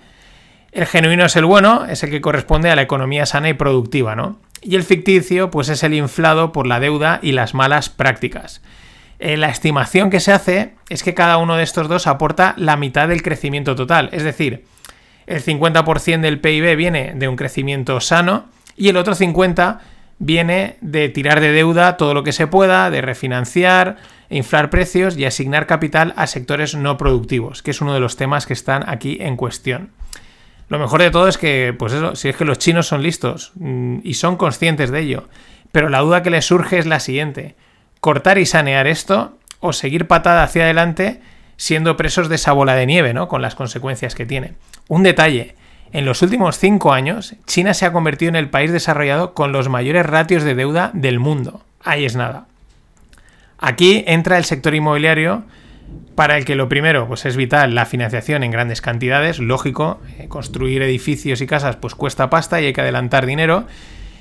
El 0.72 0.86
genuino 0.86 1.26
es 1.26 1.36
el 1.36 1.46
bueno, 1.46 1.86
es 1.86 2.04
el 2.04 2.10
que 2.10 2.22
corresponde 2.22 2.70
a 2.70 2.76
la 2.76 2.82
economía 2.82 3.26
sana 3.26 3.50
y 3.50 3.54
productiva, 3.54 4.16
¿no? 4.16 4.40
Y 4.62 4.76
el 4.76 4.84
ficticio, 4.84 5.52
pues 5.52 5.70
es 5.70 5.84
el 5.84 5.94
inflado 5.94 6.52
por 6.52 6.68
la 6.68 6.80
deuda 6.80 7.20
y 7.22 7.32
las 7.32 7.54
malas 7.54 7.90
prácticas. 7.90 8.62
Eh, 9.20 9.38
la 9.38 9.50
estimación 9.50 10.10
que 10.10 10.20
se 10.20 10.34
hace 10.34 10.74
es 10.90 11.04
que 11.04 11.14
cada 11.14 11.38
uno 11.38 11.56
de 11.56 11.64
estos 11.64 11.88
dos 11.88 12.08
aporta 12.08 12.54
la 12.58 12.76
mitad 12.76 13.08
del 13.08 13.22
crecimiento 13.22 13.76
total, 13.76 14.10
es 14.12 14.24
decir, 14.24 14.66
el 15.28 15.44
50% 15.44 16.22
del 16.22 16.40
PIB 16.40 16.76
viene 16.76 17.14
de 17.16 17.28
un 17.28 17.36
crecimiento 17.36 18.00
sano 18.00 18.46
y 18.76 18.90
el 18.90 18.98
otro 18.98 19.16
50% 19.16 19.80
viene 20.20 20.78
de 20.82 21.10
tirar 21.10 21.40
de 21.42 21.52
deuda 21.52 21.98
todo 21.98 22.14
lo 22.14 22.24
que 22.24 22.32
se 22.32 22.48
pueda, 22.48 22.90
de 22.90 23.02
refinanciar, 23.02 23.98
inflar 24.30 24.70
precios 24.70 25.18
y 25.18 25.26
asignar 25.26 25.68
capital 25.68 26.14
a 26.16 26.28
sectores 26.28 26.76
no 26.76 26.98
productivos, 26.98 27.62
que 27.62 27.72
es 27.72 27.82
uno 27.82 27.94
de 27.94 28.00
los 28.00 28.16
temas 28.16 28.46
que 28.46 28.54
están 28.54 28.88
aquí 28.88 29.18
en 29.22 29.36
cuestión. 29.36 29.92
Lo 30.68 30.80
mejor 30.80 31.02
de 31.02 31.12
todo 31.12 31.28
es 31.28 31.38
que, 31.38 31.76
pues 31.78 31.94
eso, 31.94 32.16
si 32.16 32.30
es 32.30 32.36
que 32.36 32.46
los 32.46 32.58
chinos 32.58 32.88
son 32.88 33.04
listos 33.04 33.52
mm, 33.56 34.00
y 34.04 34.16
son 34.16 34.36
conscientes 34.36 34.90
de 34.90 35.02
ello, 35.02 35.28
pero 35.72 35.90
la 35.90 36.00
duda 36.00 36.24
que 36.24 36.32
les 36.32 36.46
surge 36.46 36.80
es 36.80 36.86
la 36.86 37.00
siguiente, 37.00 37.56
cortar 38.00 38.38
y 38.38 38.46
sanear 38.46 38.88
esto 38.88 39.38
o 39.60 39.74
seguir 39.74 40.08
patada 40.08 40.44
hacia 40.44 40.64
adelante 40.64 41.22
siendo 41.58 41.98
presos 41.98 42.30
de 42.30 42.36
esa 42.36 42.52
bola 42.52 42.76
de 42.76 42.86
nieve, 42.86 43.14
¿no? 43.14 43.28
Con 43.28 43.42
las 43.42 43.56
consecuencias 43.56 44.16
que 44.16 44.26
tiene. 44.26 44.54
Un 44.88 45.04
detalle, 45.04 45.56
en 45.92 46.06
los 46.06 46.22
últimos 46.22 46.58
cinco 46.58 46.94
años, 46.94 47.36
China 47.46 47.74
se 47.74 47.86
ha 47.86 47.94
convertido 47.94 48.30
en 48.30 48.36
el 48.36 48.50
país 48.50 48.72
desarrollado 48.72 49.34
con 49.34 49.52
los 49.52 49.70
mayores 49.70 50.06
ratios 50.06 50.44
de 50.44 50.56
deuda 50.56 50.92
del 50.94 51.20
mundo. 51.20 51.62
Ahí 51.84 52.06
es 52.06 52.16
nada. 52.16 52.48
Aquí 53.58 54.04
entra 54.08 54.38
el 54.38 54.44
sector 54.44 54.76
inmobiliario, 54.76 55.44
para 56.16 56.38
el 56.38 56.46
que 56.46 56.56
lo 56.56 56.70
primero 56.70 57.08
pues 57.08 57.26
es 57.26 57.36
vital 57.36 57.76
la 57.76 57.86
financiación 57.86 58.44
en 58.44 58.52
grandes 58.52 58.82
cantidades, 58.82 59.40
lógico, 59.40 60.00
eh, 60.18 60.28
construir 60.28 60.82
edificios 60.82 61.42
y 61.42 61.48
casas 61.48 61.76
pues 61.76 61.96
cuesta 61.96 62.30
pasta 62.30 62.62
y 62.62 62.66
hay 62.66 62.74
que 62.74 62.82
adelantar 62.82 63.26
dinero. 63.26 63.66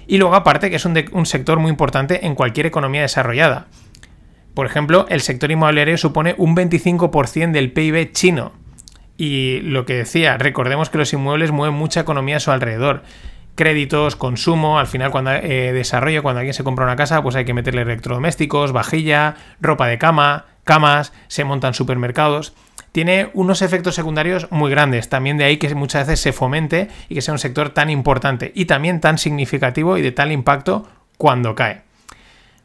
Y 0.06 0.18
luego 0.18 0.35
aparte 0.35 0.71
que 0.71 0.76
es 0.76 0.85
un, 0.85 1.02
un 1.12 1.26
sector 1.26 1.59
muy 1.59 1.71
importante 1.71 2.26
en 2.26 2.35
cualquier 2.35 2.66
economía 2.66 3.02
desarrollada. 3.02 3.68
Por 4.54 4.66
ejemplo, 4.66 5.06
el 5.09 5.21
sector 5.21 5.50
inmobiliario 5.50 5.97
supone 5.97 6.35
un 6.37 6.54
25% 6.54 7.52
del 7.52 7.73
PIB 7.73 8.12
chino, 8.12 8.52
y 9.16 9.61
lo 9.61 9.87
que 9.87 9.94
decía, 9.94 10.38
recordemos 10.38 10.90
que 10.90 10.99
los 10.99 11.12
inmuebles 11.12 11.52
mueven 11.52 11.76
mucha 11.76 12.00
economía 12.00 12.38
a 12.38 12.40
su 12.40 12.50
alrededor, 12.50 13.02
créditos, 13.54 14.16
consumo, 14.16 14.78
al 14.78 14.87
final 14.87 15.11
cuando 15.11 15.33
eh, 15.33 15.73
desarrollo, 15.73 16.23
cuando 16.23 16.40
alguien 16.40 16.54
se 16.54 16.64
compra 16.64 16.85
una 16.85 16.97
casa, 16.97 17.23
pues 17.23 17.37
hay 17.37 17.44
que 17.44 17.54
meterle 17.54 17.83
electrodomésticos, 17.83 18.73
vajilla, 18.73 19.37
ropa 19.61 19.87
de 19.87 19.99
cama, 19.99 20.47
camas, 20.64 21.12
se 21.28 21.44
montan 21.44 21.75
supermercados. 21.75 22.54
Tiene 22.92 23.30
unos 23.35 23.62
efectos 23.62 23.94
secundarios 23.94 24.49
muy 24.50 24.71
grandes, 24.71 25.09
también 25.09 25.37
de 25.37 25.44
ahí 25.44 25.56
que 25.56 25.73
muchas 25.75 26.06
veces 26.06 26.21
se 26.21 26.33
fomente 26.33 26.88
y 27.09 27.14
que 27.16 27.23
sea 27.23 27.33
un 27.33 27.38
sector 27.38 27.71
tan 27.71 27.90
importante 27.90 28.52
y 28.54 28.66
también 28.66 29.00
tan 29.00 29.18
significativo 29.18 29.99
y 29.99 30.02
de 30.02 30.12
tal 30.12 30.30
impacto 30.33 30.88
cuando 31.18 31.54
cae. 31.54 31.83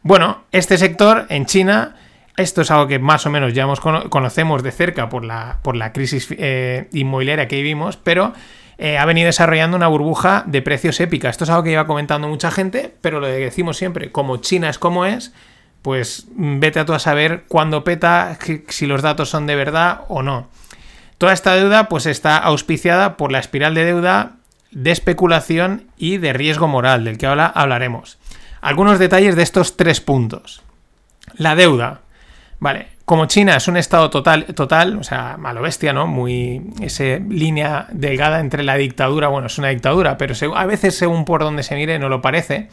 Bueno, 0.02 0.44
este 0.52 0.78
sector 0.78 1.26
en 1.30 1.46
China, 1.46 1.96
esto 2.40 2.62
es 2.62 2.72
algo 2.72 2.88
que 2.88 3.00
más 3.00 3.26
o 3.26 3.30
menos 3.30 3.54
ya 3.54 3.68
conocemos 4.10 4.64
de 4.64 4.72
cerca 4.72 5.10
por 5.10 5.24
la, 5.24 5.60
por 5.62 5.78
crisis 5.92 6.28
eh, 6.32 6.88
inmobiliaria 6.94 7.48
que 7.48 7.58
vivimos, 7.58 7.98
pero 7.98 8.34
eh, 8.78 8.98
ha 8.98 9.06
venido 9.06 9.28
desarrollando 9.28 9.76
una 9.76 9.88
burbuja 9.88 10.44
de 10.48 10.62
precios 10.62 11.00
épica. 11.00 11.30
Esto 11.30 11.44
es 11.44 11.50
algo 11.50 11.64
que 11.64 11.72
lleva 11.72 11.88
comentando 11.88 12.28
mucha 12.28 12.52
gente, 12.52 12.94
pero 13.02 13.20
lo 13.20 13.28
decimos 13.28 13.78
siempre, 13.78 14.12
como 14.12 14.38
China 14.38 14.70
es 14.70 14.80
como 14.80 15.06
es, 15.06 15.34
pues 15.82 16.28
mm, 16.36 16.60
vete 16.60 16.80
a 16.80 16.86
tú 16.86 16.94
a 16.94 17.00
saber 17.00 17.44
cuándo 17.48 17.84
peta, 17.84 18.38
si 18.70 18.88
los 18.88 19.02
datos 19.02 19.30
son 19.30 19.48
de 19.48 19.56
verdad 19.56 20.02
o 20.08 20.24
no. 20.24 20.48
Toda 21.18 21.34
esta 21.34 21.56
deuda 21.56 21.90
pues 21.90 22.06
está 22.06 22.38
auspiciada 22.38 23.18
por 23.18 23.32
la 23.32 23.40
espiral 23.40 23.76
de 23.76 23.84
deuda 23.84 24.38
de 24.72 24.92
especulación 24.92 25.88
y 25.98 26.18
de 26.18 26.34
riesgo 26.34 26.68
moral, 26.68 27.04
del 27.04 27.18
que 27.18 27.26
ahora 27.26 27.48
hablaremos. 27.48 28.18
Algunos 28.62 29.00
detalles 29.00 29.36
de 29.36 29.44
estos 29.44 29.78
tres 29.78 30.00
puntos. 30.00 30.62
La 31.36 31.56
deuda. 31.56 32.02
Vale, 32.60 32.88
como 33.06 33.26
China 33.26 33.56
es 33.56 33.68
un 33.68 33.78
estado 33.78 34.10
total, 34.10 34.46
total, 34.54 34.98
o 34.98 35.04
sea, 35.04 35.38
malo 35.38 35.62
bestia, 35.62 35.94
¿no? 35.94 36.08
Muy. 36.08 36.62
esa 36.82 37.04
línea 37.28 37.88
delgada 37.92 38.40
entre 38.40 38.64
la 38.64 38.76
dictadura, 38.76 39.30
bueno, 39.30 39.48
es 39.48 39.58
una 39.58 39.70
dictadura, 39.70 40.18
pero 40.18 40.36
a 40.56 40.66
veces, 40.66 40.96
según 40.96 41.26
por 41.26 41.42
donde 41.42 41.64
se 41.64 41.76
mire, 41.76 41.98
no 42.00 42.10
lo 42.10 42.22
parece. 42.22 42.70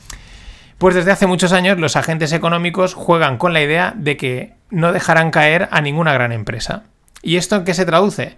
Pues 0.78 0.95
desde 0.95 1.12
hace 1.12 1.26
muchos 1.26 1.52
años 1.52 1.78
los 1.78 1.97
agentes 1.97 2.33
económicos 2.33 2.93
juegan 2.93 3.38
con 3.38 3.55
la 3.55 3.62
idea 3.62 3.95
de 3.97 4.16
que 4.19 4.52
no 4.71 4.93
dejarán 4.93 5.31
caer 5.31 5.69
a 5.71 5.81
ninguna 5.81 6.12
gran 6.12 6.33
empresa. 6.33 6.83
¿Y 7.23 7.37
esto 7.37 7.57
en 7.57 7.64
qué 7.64 7.73
se 7.73 7.87
traduce? 7.87 8.37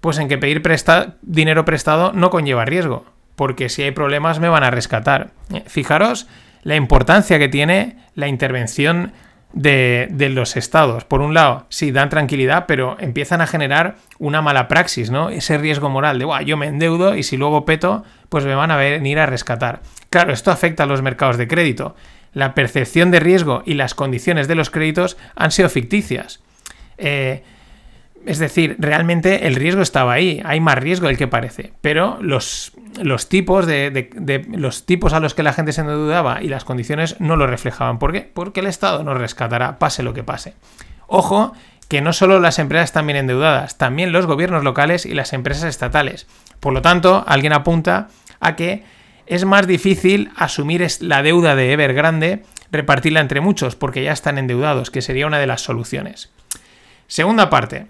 Pues 0.00 0.18
en 0.18 0.28
que 0.28 0.38
pedir 0.38 0.62
dinero 1.22 1.64
prestado 1.64 2.12
no 2.12 2.30
conlleva 2.30 2.64
riesgo, 2.64 3.04
porque 3.36 3.68
si 3.68 3.82
hay 3.82 3.90
problemas 3.90 4.40
me 4.40 4.48
van 4.48 4.64
a 4.64 4.70
rescatar. 4.70 5.32
Fijaros 5.66 6.26
la 6.62 6.76
importancia 6.76 7.38
que 7.38 7.48
tiene 7.48 7.98
la 8.14 8.28
intervención 8.28 9.12
de, 9.54 10.08
los 10.30 10.56
estados. 10.56 11.04
Por 11.04 11.20
un 11.20 11.34
lado, 11.34 11.66
sí, 11.68 11.92
dan 11.92 12.10
tranquilidad, 12.10 12.66
pero 12.66 12.96
empiezan 12.98 13.40
a 13.40 13.46
generar 13.46 13.96
una 14.18 14.42
mala 14.42 14.68
praxis, 14.68 15.10
¿no? 15.10 15.30
Ese 15.30 15.58
riesgo 15.58 15.88
moral 15.88 16.18
de, 16.18 16.26
yo 16.44 16.56
me 16.56 16.66
endeudo 16.66 17.14
y 17.14 17.22
si 17.22 17.36
luego 17.36 17.64
peto, 17.64 18.04
pues 18.28 18.44
me 18.44 18.54
van 18.54 18.70
a 18.70 18.76
venir 18.76 19.18
a 19.18 19.26
rescatar. 19.26 19.80
Claro, 20.10 20.32
esto 20.32 20.50
afecta 20.50 20.82
a 20.82 20.86
los 20.86 21.02
mercados 21.02 21.38
de 21.38 21.48
crédito. 21.48 21.94
La 22.32 22.54
percepción 22.54 23.10
de 23.10 23.20
riesgo 23.20 23.62
y 23.64 23.74
las 23.74 23.94
condiciones 23.94 24.48
de 24.48 24.56
los 24.56 24.70
créditos 24.70 25.16
han 25.36 25.52
sido 25.52 25.68
ficticias. 25.68 26.40
Eh, 26.98 27.44
es 28.26 28.38
decir, 28.38 28.76
realmente 28.78 29.46
el 29.46 29.54
riesgo 29.54 29.82
estaba 29.82 30.12
ahí, 30.12 30.40
hay 30.44 30.60
más 30.60 30.78
riesgo 30.78 31.08
del 31.08 31.18
que 31.18 31.28
parece, 31.28 31.72
pero 31.80 32.18
los, 32.20 32.72
tipos 33.28 33.66
de, 33.66 34.46
los 34.52 34.86
tipos 34.86 35.12
a 35.12 35.20
los 35.20 35.34
que 35.34 35.42
la 35.42 35.52
gente 35.52 35.72
se 35.72 35.82
endeudaba 35.82 36.42
y 36.42 36.48
las 36.48 36.64
condiciones 36.64 37.20
no 37.20 37.36
lo 37.36 37.46
reflejaban. 37.46 37.98
¿Por 37.98 38.12
qué? 38.12 38.20
Porque 38.22 38.60
el 38.60 38.66
Estado 38.66 39.04
nos 39.04 39.18
rescatará, 39.18 39.78
pase 39.78 40.02
lo 40.02 40.14
que 40.14 40.24
pase. 40.24 40.54
Ojo, 41.06 41.52
que 41.88 42.00
no 42.00 42.12
solo 42.12 42.40
las 42.40 42.58
empresas 42.58 42.86
están 42.86 43.06
bien 43.06 43.18
endeudadas, 43.18 43.78
también 43.78 44.12
los 44.12 44.26
gobiernos 44.26 44.64
locales 44.64 45.04
y 45.06 45.14
las 45.14 45.32
empresas 45.32 45.64
estatales. 45.64 46.26
Por 46.60 46.72
lo 46.72 46.82
tanto, 46.82 47.24
alguien 47.26 47.52
apunta 47.52 48.08
a 48.40 48.56
que 48.56 48.84
es 49.26 49.44
más 49.44 49.66
difícil 49.66 50.30
asumir 50.36 50.86
la 51.00 51.22
deuda 51.22 51.56
de 51.56 51.72
Evergrande, 51.72 52.42
repartirla 52.70 53.20
entre 53.20 53.40
muchos, 53.40 53.76
porque 53.76 54.02
ya 54.02 54.12
están 54.12 54.38
endeudados, 54.38 54.90
que 54.90 55.02
sería 55.02 55.26
una 55.26 55.38
de 55.38 55.46
las 55.46 55.62
soluciones. 55.62 56.30
Segunda 57.06 57.50
parte, 57.50 57.86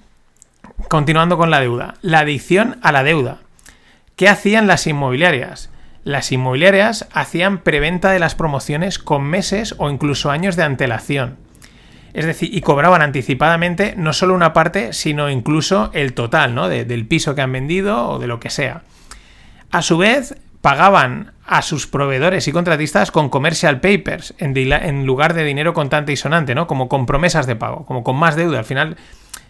continuando 0.89 1.37
con 1.37 1.51
la 1.51 1.61
deuda, 1.61 1.95
la 2.03 2.21
adicción 2.21 2.79
a 2.83 2.93
la 2.93 3.03
deuda. 3.03 3.39
¿Qué 4.17 4.29
hacían 4.29 4.67
las 4.67 4.87
inmobiliarias? 4.87 5.71
Las 6.05 6.31
inmobiliarias 6.33 7.09
hacían 7.13 7.59
preventa 7.59 8.11
de 8.13 8.19
las 8.19 8.35
promociones 8.35 8.99
con 8.99 9.25
meses 9.25 9.75
o 9.79 9.91
incluso 9.91 10.31
años 10.31 10.57
de 10.57 10.63
antelación. 10.63 11.39
Es 12.13 12.27
decir, 12.27 12.55
y 12.55 12.61
cobraban 12.61 13.03
anticipadamente 13.03 13.95
no 13.97 14.13
solo 14.13 14.35
una 14.35 14.53
parte, 14.53 14.93
sino 14.93 15.31
incluso 15.31 15.91
el 15.95 16.13
total, 16.15 16.55
¿no? 16.55 16.69
del 16.69 17.07
piso 17.07 17.35
que 17.35 17.43
han 17.43 17.51
vendido 17.51 18.09
o 18.09 18.19
de 18.19 18.29
lo 18.29 18.39
que 18.39 18.51
sea. 18.51 18.83
A 19.73 19.83
su 19.83 19.99
vez, 19.99 20.37
pagaban 20.61 21.33
a 21.45 21.61
sus 21.63 21.87
proveedores 21.87 22.47
y 22.47 22.53
contratistas 22.53 23.11
con 23.11 23.29
commercial 23.29 23.81
papers 23.81 24.35
en, 24.39 24.57
en 24.57 25.07
lugar 25.07 25.35
de 25.35 25.45
dinero 25.45 25.75
contante 25.75 26.13
y 26.13 26.17
sonante, 26.17 26.55
¿no? 26.55 26.67
Como 26.67 26.89
con 26.89 27.05
promesas 27.05 27.47
de 27.47 27.57
pago, 27.57 27.85
como 27.85 28.05
con 28.05 28.17
más 28.17 28.37
deuda. 28.37 28.61
Al 28.61 28.65
final 28.65 28.97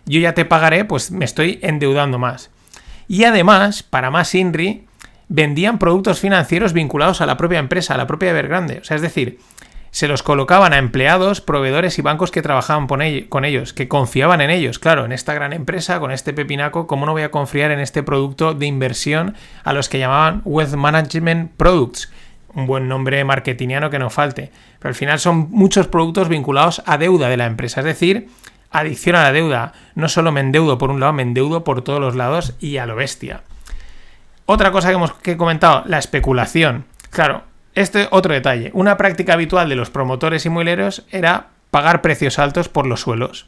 yo 0.07 0.21
ya 0.21 0.35
te 0.35 0.45
pagaré, 0.45 0.85
pues 0.85 1.11
me 1.11 1.25
estoy 1.25 1.59
endeudando 1.63 2.19
más. 2.19 2.51
Y 3.09 3.25
además, 3.25 3.83
para 3.83 4.11
más 4.11 4.35
INRI, 4.35 4.87
vendían 5.29 5.79
productos 5.79 6.21
financieros 6.21 6.73
vinculados 6.73 7.21
a 7.21 7.27
la 7.27 7.37
propia 7.37 7.59
empresa, 7.59 7.95
a 7.95 7.97
la 7.97 8.07
propia 8.07 8.31
Evergrande. 8.31 8.79
O 8.79 8.85
sea, 8.85 8.97
es 8.97 9.03
decir, 9.03 9.39
se 9.91 10.09
los 10.09 10.23
colocaban 10.25 10.73
a 10.73 10.79
empleados, 10.79 11.41
proveedores 11.41 11.99
y 11.99 12.03
bancos 12.03 12.33
que 12.33 12.43
trabajaban 12.43 12.89
con 12.89 13.45
ellos, 13.45 13.73
que 13.73 13.87
confiaban 13.87 14.41
en 14.41 14.51
ellos. 14.51 14.81
Claro, 14.81 15.05
en 15.05 15.13
esta 15.13 15.35
gran 15.35 15.53
empresa, 15.53 16.01
con 16.01 16.11
este 16.11 16.33
pepinaco, 16.33 16.87
¿cómo 16.89 17.07
no 17.07 17.13
voy 17.13 17.23
a 17.23 17.31
confiar 17.31 17.71
en 17.71 17.79
este 17.79 18.03
producto 18.03 18.55
de 18.55 18.67
inversión 18.67 19.37
a 19.63 19.73
los 19.73 19.89
que 19.89 20.01
llamaban 20.01 20.43
Wealth 20.45 20.75
Management 20.75 21.53
Products? 21.57 22.11
Un 22.55 22.67
buen 22.67 22.89
nombre 22.89 23.23
marketingiano 23.25 23.89
que 23.91 24.01
no 24.01 24.11
falte. 24.11 24.51
Pero 24.81 24.89
al 24.89 24.95
final 24.97 25.21
son 25.21 25.49
muchos 25.51 25.87
productos 25.87 26.29
vinculados 26.29 26.83
a 26.87 26.99
deuda 26.99 27.29
de 27.29 27.37
la 27.37 27.47
empresa. 27.47 27.81
Es 27.81 27.87
decir, 27.87 28.29
adicción 28.75 29.17
a 29.17 29.23
la 29.23 29.33
deuda. 29.33 29.73
No 29.95 30.09
solo 30.09 30.33
me 30.33 30.41
endeudo 30.41 30.77
por 30.77 30.91
un 30.91 31.01
lado, 31.01 31.13
me 31.13 31.23
endeudo 31.23 31.65
por 31.65 31.83
todos 31.83 32.01
los 32.01 32.15
lados 32.15 32.55
y 32.61 32.77
a 32.77 32.87
lo 32.87 32.97
bestia. 32.97 33.43
Otra 34.47 34.73
cosa 34.73 34.89
que 34.89 34.95
hemos 34.95 35.15
comentado, 35.39 35.85
la 35.87 35.99
especulación. 35.99 36.85
Claro, 37.11 37.45
este 37.75 38.09
otro 38.11 38.35
detalle. 38.35 38.71
Una 38.75 38.97
práctica 38.97 39.35
habitual 39.35 39.69
de 39.69 39.77
los 39.77 39.91
promotores 39.91 40.45
inmobiliarios 40.45 41.05
era 41.11 41.47
pagar 41.71 42.03
precios 42.03 42.39
altos 42.39 42.69
por 42.69 42.87
los 42.87 43.01
suelos. 43.01 43.47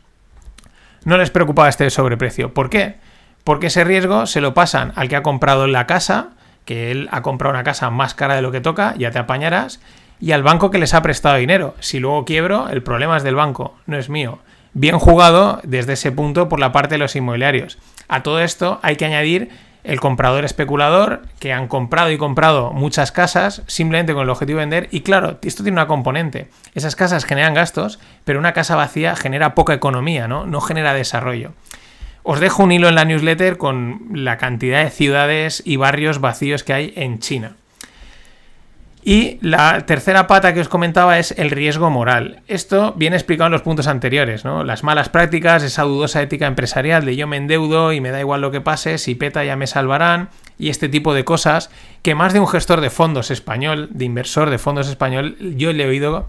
No 1.04 1.18
les 1.18 1.30
preocupaba 1.30 1.68
este 1.68 1.90
sobreprecio. 1.90 2.54
¿Por 2.54 2.71
qué? 2.71 2.97
Porque 3.45 3.66
ese 3.66 3.85
riesgo 3.85 4.26
se 4.26 4.40
lo 4.40 4.54
pasan 4.54 4.92
al 4.97 5.09
que 5.09 5.16
ha 5.16 5.23
comprado 5.23 5.66
la 5.66 5.87
casa, 5.87 6.30
que 6.64 6.90
él 6.90 7.09
ha 7.12 7.23
comprado 7.23 7.54
una 7.54 7.62
casa 7.62 7.90
más 7.90 8.14
cara 8.14 8.35
de 8.35 8.42
lo 8.42 8.50
que 8.50 8.61
toca, 8.61 8.95
ya 8.97 9.11
te 9.11 9.18
apañarás, 9.18 9.80
y 10.18 10.33
al 10.33 10.42
banco 10.42 10.71
que 10.71 10.78
les 10.78 10.95
ha 10.95 11.02
prestado 11.02 11.37
dinero. 11.37 11.75
Si 11.80 12.00
luego 12.00 12.25
quiebro, 12.25 12.68
el 12.68 12.83
problema 12.83 13.16
es 13.16 13.23
del 13.23 13.35
banco, 13.35 13.76
no 13.87 13.99
es 13.99 14.09
mío. 14.09 14.40
Bien 14.78 14.99
jugado 14.99 15.59
desde 15.62 15.95
ese 15.95 16.12
punto 16.12 16.50
por 16.50 16.61
la 16.61 16.71
parte 16.71 16.97
de 16.97 16.99
los 16.99 17.16
inmobiliarios. 17.16 17.78
A 18.09 18.23
todo 18.23 18.40
esto 18.40 18.78
hay 18.83 18.97
que 18.97 19.06
añadir 19.06 19.49
el 19.85 20.00
comprador 20.00 20.45
especulador 20.45 21.23
que 21.38 21.54
han 21.54 21.66
comprado 21.66 22.11
y 22.11 22.18
comprado 22.18 22.75
muchas 22.75 23.11
casas 23.11 23.62
simplemente 23.68 24.12
con 24.12 24.25
el 24.25 24.28
objetivo 24.28 24.59
de 24.59 24.66
vender 24.66 24.88
y 24.90 25.00
claro, 25.00 25.38
esto 25.40 25.62
tiene 25.62 25.76
una 25.76 25.87
componente. 25.87 26.50
Esas 26.75 26.95
casas 26.95 27.25
generan 27.25 27.54
gastos, 27.54 27.99
pero 28.25 28.38
una 28.38 28.52
casa 28.52 28.76
vacía 28.76 29.16
genera 29.16 29.54
poca 29.54 29.73
economía, 29.73 30.28
¿no? 30.28 30.45
No 30.45 30.61
genera 30.61 30.92
desarrollo. 30.92 31.54
Os 32.23 32.38
dejo 32.38 32.62
un 32.62 32.73
hilo 32.73 32.90
en 32.90 32.97
la 32.97 33.06
newsletter 33.06 33.56
con 33.56 34.09
la 34.12 34.37
cantidad 34.37 34.85
de 34.85 34.90
ciudades 34.90 35.62
y 35.64 35.76
barrios 35.76 36.21
vacíos 36.21 36.64
que 36.64 36.75
hay 36.75 36.92
en 36.97 37.18
China. 37.21 37.56
Y 39.09 39.39
la 39.41 39.87
tercera 39.87 40.27
pata 40.27 40.53
que 40.53 40.61
os 40.61 40.69
comentaba 40.69 41.21
es 41.21 41.31
el 41.39 41.53
riesgo 41.53 41.91
moral. 41.91 42.41
Esto 42.49 42.93
viene 42.97 43.15
explicado 43.15 43.47
en 43.47 43.53
los 43.53 43.63
puntos 43.63 43.87
anteriores, 43.87 44.45
¿no? 44.45 44.65
Las 44.65 44.83
malas 44.83 45.11
prácticas, 45.11 45.63
esa 45.63 45.85
dudosa 45.85 46.21
ética 46.23 46.49
empresarial 46.49 47.05
de 47.05 47.15
yo 47.15 47.29
me 47.29 47.37
endeudo 47.37 47.93
y 47.93 48.01
me 48.01 48.11
da 48.11 48.19
igual 48.19 48.41
lo 48.41 48.51
que 48.51 48.61
pase, 48.61 48.99
si 48.99 49.15
peta 49.15 49.45
ya 49.45 49.55
me 49.55 49.69
salvarán, 49.69 50.31
y 50.59 50.71
este 50.71 50.89
tipo 50.89 51.15
de 51.15 51.25
cosas 51.25 51.71
que 52.03 52.17
más 52.17 52.33
de 52.33 52.41
un 52.41 52.49
gestor 52.49 52.81
de 52.81 52.91
fondos 52.91 53.31
español, 53.31 53.91
de 53.93 54.07
inversor 54.07 54.51
de 54.51 54.59
fondos 54.59 54.89
español, 54.89 55.37
yo 55.57 55.73
le 55.73 55.85
he 55.85 55.87
oído 55.87 56.27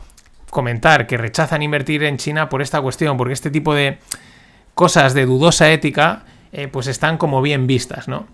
comentar 0.51 1.07
que 1.07 1.17
rechazan 1.17 1.63
invertir 1.63 2.03
en 2.03 2.17
China 2.17 2.47
por 2.47 2.61
esta 2.61 2.79
cuestión, 2.79 3.17
porque 3.17 3.33
este 3.33 3.49
tipo 3.49 3.73
de 3.73 3.97
cosas 4.75 5.15
de 5.15 5.25
dudosa 5.25 5.71
ética, 5.71 6.25
eh, 6.51 6.67
pues 6.67 6.85
están 6.85 7.17
como 7.17 7.41
bien 7.41 7.65
vistas, 7.65 8.07
¿no? 8.07 8.27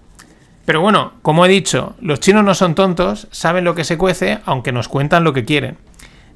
Pero 0.65 0.81
bueno, 0.81 1.13
como 1.21 1.45
he 1.45 1.49
dicho, 1.49 1.95
los 1.99 2.19
chinos 2.19 2.43
no 2.43 2.53
son 2.53 2.75
tontos, 2.75 3.27
saben 3.31 3.65
lo 3.65 3.75
que 3.75 3.83
se 3.83 3.97
cuece, 3.97 4.39
aunque 4.45 4.71
nos 4.71 4.87
cuentan 4.87 5.23
lo 5.23 5.33
que 5.33 5.45
quieren. 5.45 5.77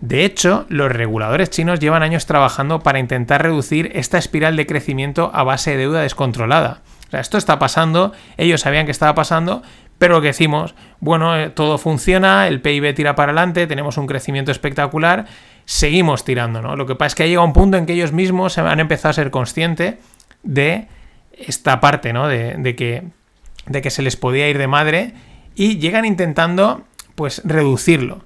De 0.02 0.26
hecho, 0.26 0.66
los 0.70 0.92
reguladores 0.92 1.50
chinos 1.50 1.80
llevan 1.80 2.04
años 2.04 2.26
trabajando 2.26 2.82
para 2.82 3.00
intentar 3.00 3.42
reducir 3.42 3.92
esta 3.96 4.18
espiral 4.18 4.56
de 4.56 4.68
crecimiento 4.68 5.32
a 5.34 5.44
base 5.44 5.72
de 5.72 5.78
deuda 5.78 6.02
descontrolada. 6.02 6.82
O 7.08 7.12
sea, 7.12 7.20
esto 7.22 7.38
está 7.38 7.58
pasando, 7.58 8.12
ellos 8.36 8.62
sabían 8.62 8.86
que 8.86 8.92
estaba 8.92 9.16
pasando, 9.16 9.64
pero 9.98 10.16
lo 10.16 10.22
que 10.22 10.28
decimos, 10.28 10.76
bueno, 11.00 11.36
eh, 11.36 11.50
todo 11.50 11.78
funciona, 11.78 12.48
el 12.48 12.62
PIB 12.62 12.94
tira 12.94 13.16
para 13.16 13.32
adelante, 13.32 13.66
tenemos 13.66 13.98
un 13.98 14.08
crecimiento 14.08 14.52
espectacular, 14.52 15.26
seguimos 15.66 16.26
tirando, 16.26 16.62
¿no? 16.62 16.76
Lo 16.76 16.86
que 16.86 16.96
pasa 16.96 17.08
es 17.08 17.16
que 17.16 17.24
ha 17.24 17.28
llegado 17.28 17.48
un 17.48 17.54
punto 17.54 17.78
en 17.78 17.86
que 17.86 17.94
ellos 17.94 18.12
mismos 18.12 18.58
han 18.58 18.80
empezado 18.80 19.12
a 19.12 19.14
ser 19.14 19.32
conscientes 19.32 19.96
de 20.44 20.88
esta 21.32 21.80
parte, 21.80 22.14
¿no? 22.14 22.28
De, 22.28 22.56
de 22.58 22.76
que 22.76 23.06
de 23.68 23.82
que 23.82 23.90
se 23.90 24.02
les 24.02 24.16
podía 24.16 24.50
ir 24.50 24.58
de 24.58 24.68
madre 24.68 25.14
y 25.56 25.78
llegan 25.78 26.06
intentando 26.06 26.84
pues 27.16 27.42
reducirlo. 27.46 28.24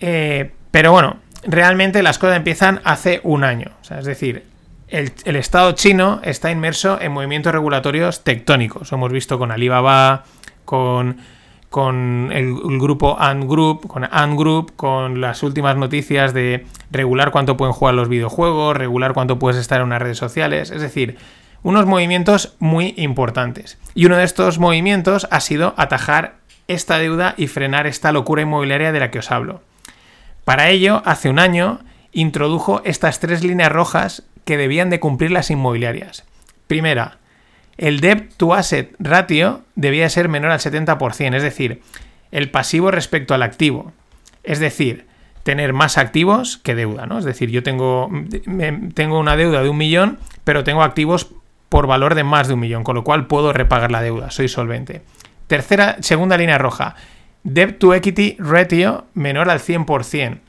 Eh, 0.00 0.52
pero 0.70 0.92
bueno, 0.92 1.16
realmente 1.44 2.02
las 2.02 2.18
cosas 2.18 2.36
empiezan 2.36 2.80
hace 2.84 3.20
un 3.22 3.44
año. 3.44 3.70
es 3.90 4.04
decir, 4.04 4.44
el, 4.88 5.36
Estado 5.36 5.72
chino 5.72 6.20
está 6.24 6.50
inmerso 6.50 7.00
en 7.00 7.12
movimientos 7.12 7.52
regulatorios 7.52 8.24
tectónicos. 8.24 8.90
Hemos 8.92 9.12
visto 9.12 9.38
con 9.38 9.52
Alibaba, 9.52 10.24
con, 10.64 11.18
con 11.68 12.30
el, 12.32 12.54
grupo 12.54 13.16
Ant 13.20 13.44
Group, 13.48 13.86
con 13.86 14.08
Ant 14.10 14.36
Group, 14.36 14.74
con 14.74 15.20
las 15.20 15.44
últimas 15.44 15.76
noticias 15.76 16.34
de 16.34 16.66
regular 16.90 17.30
cuánto 17.30 17.56
pueden 17.56 17.72
jugar 17.72 17.94
los 17.94 18.08
videojuegos, 18.08 18.76
regular 18.76 19.12
cuánto 19.12 19.38
puedes 19.38 19.60
estar 19.60 19.80
en 19.80 19.86
unas 19.86 20.02
redes 20.02 20.18
sociales. 20.18 20.72
Es 20.72 20.82
decir, 20.82 21.18
unos 21.62 21.86
movimientos 21.86 22.56
muy 22.58 22.94
importantes. 22.96 23.78
Y 23.94 24.06
uno 24.06 24.16
de 24.16 24.24
estos 24.24 24.58
movimientos 24.58 25.26
ha 25.30 25.40
sido 25.40 25.74
atajar 25.76 26.36
esta 26.68 26.98
deuda 26.98 27.34
y 27.36 27.48
frenar 27.48 27.86
esta 27.86 28.12
locura 28.12 28.42
inmobiliaria 28.42 28.92
de 28.92 29.00
la 29.00 29.10
que 29.10 29.18
os 29.18 29.30
hablo. 29.30 29.62
Para 30.44 30.68
ello, 30.68 31.02
hace 31.04 31.28
un 31.28 31.38
año, 31.38 31.80
introdujo 32.12 32.80
estas 32.84 33.20
tres 33.20 33.42
líneas 33.44 33.72
rojas 33.72 34.22
que 34.44 34.56
debían 34.56 34.90
de 34.90 35.00
cumplir 35.00 35.30
las 35.30 35.50
inmobiliarias. 35.50 36.24
Primera, 36.66 37.18
el 37.76 38.00
debt 38.00 38.34
to 38.36 38.54
asset 38.54 38.94
ratio 38.98 39.62
debía 39.74 40.08
ser 40.08 40.28
menor 40.28 40.50
al 40.50 40.60
70%, 40.60 41.34
es 41.34 41.42
decir, 41.42 41.82
el 42.30 42.50
pasivo 42.50 42.90
respecto 42.90 43.34
al 43.34 43.42
activo. 43.42 43.92
Es 44.42 44.60
decir, 44.60 45.06
tener 45.42 45.72
más 45.72 45.98
activos 45.98 46.58
que 46.58 46.74
deuda, 46.74 47.06
¿no? 47.06 47.18
Es 47.18 47.24
decir, 47.24 47.50
yo 47.50 47.62
tengo, 47.62 48.10
tengo 48.94 49.18
una 49.18 49.36
deuda 49.36 49.62
de 49.62 49.68
un 49.68 49.76
millón, 49.76 50.18
pero 50.44 50.64
tengo 50.64 50.82
activos 50.82 51.32
por 51.70 51.86
valor 51.86 52.14
de 52.14 52.24
más 52.24 52.48
de 52.48 52.54
un 52.54 52.60
millón, 52.60 52.84
con 52.84 52.96
lo 52.96 53.04
cual 53.04 53.26
puedo 53.26 53.54
repagar 53.54 53.90
la 53.90 54.02
deuda, 54.02 54.30
soy 54.30 54.48
solvente. 54.48 55.02
Tercera, 55.46 55.96
segunda 56.00 56.36
línea 56.36 56.58
roja, 56.58 56.96
debt 57.44 57.78
to 57.78 57.94
equity 57.94 58.36
ratio 58.38 59.06
menor 59.14 59.48
al 59.48 59.60
100%. 59.60 60.40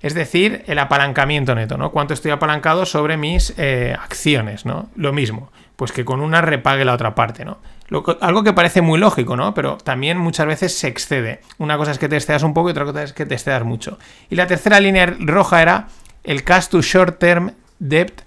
Es 0.00 0.14
decir, 0.14 0.64
el 0.66 0.78
apalancamiento 0.78 1.54
neto, 1.54 1.76
¿no? 1.76 1.90
¿Cuánto 1.90 2.14
estoy 2.14 2.30
apalancado 2.30 2.86
sobre 2.86 3.18
mis 3.18 3.52
eh, 3.58 3.94
acciones, 4.00 4.64
¿no? 4.64 4.88
Lo 4.96 5.12
mismo, 5.12 5.52
pues 5.76 5.92
que 5.92 6.06
con 6.06 6.20
una 6.20 6.40
repague 6.40 6.86
la 6.86 6.94
otra 6.94 7.14
parte, 7.14 7.44
¿no? 7.44 7.58
algo 8.20 8.44
que 8.44 8.52
parece 8.52 8.82
muy 8.82 9.00
lógico, 9.00 9.36
¿no? 9.36 9.52
Pero 9.52 9.76
también 9.76 10.16
muchas 10.16 10.46
veces 10.46 10.78
se 10.78 10.86
excede. 10.86 11.40
Una 11.58 11.76
cosa 11.76 11.90
es 11.90 11.98
que 11.98 12.08
te 12.08 12.14
excedas 12.14 12.44
un 12.44 12.54
poco 12.54 12.68
y 12.68 12.70
otra 12.70 12.84
cosa 12.84 13.02
es 13.02 13.12
que 13.12 13.26
te 13.26 13.34
excedas 13.34 13.64
mucho. 13.64 13.98
Y 14.30 14.36
la 14.36 14.46
tercera 14.46 14.78
línea 14.78 15.06
roja 15.18 15.60
era 15.60 15.88
el 16.22 16.44
cash 16.44 16.68
to 16.68 16.82
short 16.82 17.18
term 17.18 17.54
debt 17.80 18.22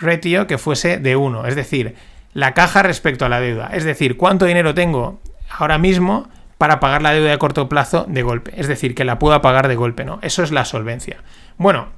ratio 0.00 0.46
que 0.46 0.58
fuese 0.58 0.98
de 0.98 1.16
1, 1.16 1.46
es 1.46 1.54
decir, 1.54 1.94
la 2.32 2.54
caja 2.54 2.82
respecto 2.82 3.24
a 3.24 3.28
la 3.28 3.40
deuda. 3.40 3.70
Es 3.72 3.84
decir, 3.84 4.16
cuánto 4.16 4.46
dinero 4.46 4.74
tengo 4.74 5.20
ahora 5.50 5.78
mismo 5.78 6.28
para 6.58 6.80
pagar 6.80 7.02
la 7.02 7.12
deuda 7.12 7.30
de 7.30 7.38
corto 7.38 7.68
plazo 7.68 8.04
de 8.08 8.22
golpe. 8.22 8.52
Es 8.56 8.68
decir, 8.68 8.94
que 8.94 9.04
la 9.04 9.18
pueda 9.18 9.40
pagar 9.40 9.68
de 9.68 9.76
golpe, 9.76 10.04
¿no? 10.04 10.18
Eso 10.22 10.42
es 10.42 10.52
la 10.52 10.64
solvencia. 10.64 11.22
Bueno, 11.56 11.88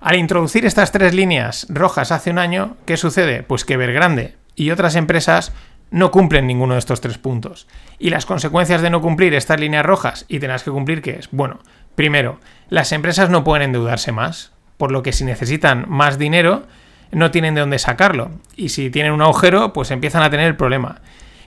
al 0.00 0.16
introducir 0.16 0.64
estas 0.64 0.92
tres 0.92 1.14
líneas 1.14 1.66
rojas 1.68 2.12
hace 2.12 2.30
un 2.30 2.38
año, 2.38 2.76
¿qué 2.86 2.96
sucede? 2.96 3.42
Pues 3.42 3.64
que 3.64 3.76
Vergrande 3.76 4.36
y 4.54 4.70
otras 4.70 4.96
empresas 4.96 5.52
no 5.90 6.10
cumplen 6.10 6.46
ninguno 6.46 6.74
de 6.74 6.78
estos 6.78 7.00
tres 7.00 7.18
puntos. 7.18 7.66
Y 7.98 8.10
las 8.10 8.26
consecuencias 8.26 8.82
de 8.82 8.90
no 8.90 9.00
cumplir 9.00 9.34
estas 9.34 9.60
líneas 9.60 9.86
rojas 9.86 10.24
y 10.28 10.40
tener 10.40 10.60
que 10.60 10.70
cumplir, 10.70 11.02
¿qué 11.02 11.12
es? 11.12 11.28
Bueno, 11.30 11.60
primero, 11.94 12.38
las 12.68 12.92
empresas 12.92 13.30
no 13.30 13.44
pueden 13.44 13.62
endeudarse 13.62 14.12
más, 14.12 14.52
por 14.76 14.92
lo 14.92 15.02
que 15.02 15.12
si 15.12 15.24
necesitan 15.24 15.86
más 15.88 16.18
dinero, 16.18 16.64
no 17.14 17.30
tienen 17.30 17.54
de 17.54 17.60
dónde 17.60 17.78
sacarlo. 17.78 18.30
Y 18.56 18.70
si 18.70 18.90
tienen 18.90 19.12
un 19.12 19.22
agujero, 19.22 19.72
pues 19.72 19.90
empiezan 19.90 20.22
a 20.22 20.30
tener 20.30 20.46
el 20.46 20.56
problema. 20.56 21.00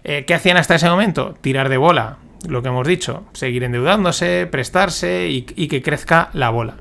Eh, 0.03 0.25
¿Qué 0.25 0.33
hacían 0.33 0.57
hasta 0.57 0.75
ese 0.75 0.89
momento? 0.89 1.36
Tirar 1.41 1.69
de 1.69 1.77
bola, 1.77 2.17
lo 2.47 2.62
que 2.62 2.69
hemos 2.69 2.88
dicho, 2.88 3.25
seguir 3.33 3.63
endeudándose, 3.63 4.47
prestarse 4.50 5.27
y, 5.27 5.41
que 5.41 5.81
crezca 5.81 6.29
la 6.33 6.50
bola. 6.50 6.75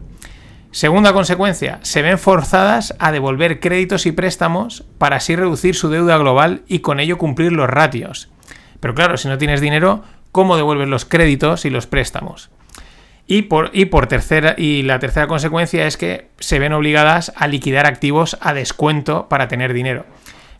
Segunda 0.71 1.13
consecuencia, 1.13 1.79
se 1.83 2.03
ven 2.03 2.19
forzadas 2.19 2.95
a 2.99 3.11
devolver 3.11 3.61
créditos 3.61 4.05
y 4.05 4.13
préstamos 4.13 4.85
para 4.99 5.17
así 5.17 5.35
reducir 5.35 5.75
su 5.75 5.89
deuda 5.89 6.19
global 6.19 6.63
y 6.69 6.81
con 6.81 7.01
ello 7.01 7.17
cumplir 7.17 7.53
los 7.53 7.71
ratios. 7.71 8.29
Pero 8.81 8.95
claro, 8.95 9.17
si 9.17 9.29
no 9.29 9.39
tienes 9.39 9.61
dinero, 9.61 10.03
¿cómo 10.33 10.57
devuelves 10.57 10.89
los 10.89 11.07
créditos 11.07 11.65
y 11.65 11.71
los 11.71 11.87
préstamos? 11.87 12.51
Y 13.27 13.43
por, 13.43 13.71
y 13.73 13.87
por 13.87 14.07
tercera, 14.07 14.55
y 14.57 14.83
la 14.83 14.99
tercera 14.99 15.27
consecuencia 15.27 15.87
es 15.87 15.97
que 15.97 16.29
se 16.39 16.59
ven 16.59 16.73
obligadas 16.73 17.33
a 17.37 17.49
liquidar 17.49 17.87
activos 17.87 18.39
a 18.41 18.55
descuento 18.55 19.29
para 19.29 19.49
tener 19.49 19.73
dinero. 19.73 20.07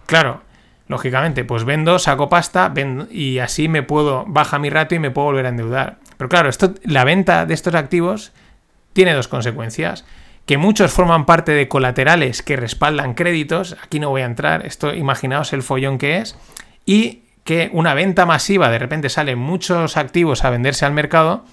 Claro, 0.07 0.43
Lógicamente, 0.89 1.45
pues 1.45 1.65
vendo, 1.65 1.99
saco 1.99 2.29
pasta 2.29 2.73
y 3.11 3.39
así 3.41 3.69
me 3.69 3.83
puedo, 3.83 4.25
baja 4.29 4.59
mi 4.61 4.71
ratio 4.71 4.97
y 4.97 5.01
me 5.01 5.11
puedo 5.11 5.27
volver 5.27 5.47
a 5.47 5.49
endeudar. 5.49 5.99
Pero 6.17 6.29
claro, 6.29 6.49
esto, 6.49 6.75
la 6.85 7.03
venta 7.03 7.45
de 7.45 7.55
estos 7.55 7.75
activos 7.75 8.33
tiene 8.93 9.13
dos 9.13 9.27
consecuencias. 9.27 10.05
Que 10.47 10.59
muchos 10.59 10.93
forman 10.93 11.27
parte 11.27 11.53
de 11.53 11.67
colaterales 11.67 12.43
que 12.43 12.55
respaldan 12.55 13.15
créditos, 13.15 13.77
aquí 13.83 13.99
no 13.99 14.11
voy 14.11 14.23
a 14.23 14.27
entrar, 14.27 14.65
esto 14.65 14.95
imaginaos 14.95 15.53
el 15.53 15.65
follón 15.65 15.99
que 15.99 16.19
es, 16.19 16.39
y 16.85 17.23
que 17.43 17.69
una 17.73 17.95
venta 17.95 18.27
masiva, 18.27 18.71
de 18.71 18.79
repente 18.79 19.09
salen 19.09 19.41
muchos 19.41 19.97
activos 19.97 20.45
a 20.45 20.51
venderse 20.51 20.87
al 20.87 20.93
mercado, 20.93 21.45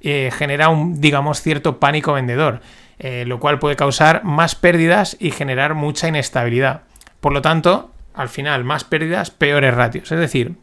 eh, 0.00 0.30
genera 0.32 0.68
un, 0.68 1.00
digamos, 1.00 1.42
cierto 1.42 1.80
pánico 1.80 2.12
vendedor, 2.12 2.60
eh, 2.98 3.24
lo 3.26 3.40
cual 3.40 3.58
puede 3.58 3.76
causar 3.76 4.24
más 4.24 4.54
pérdidas 4.54 5.16
y 5.18 5.30
generar 5.30 5.74
mucha 5.74 6.08
inestabilidad. 6.08 6.82
Por 7.20 7.32
lo 7.32 7.42
tanto, 7.42 7.92
al 8.14 8.28
final 8.28 8.64
más 8.64 8.84
pérdidas, 8.84 9.30
peores 9.30 9.74
ratios. 9.74 10.10
Es 10.12 10.18
decir, 10.18 10.54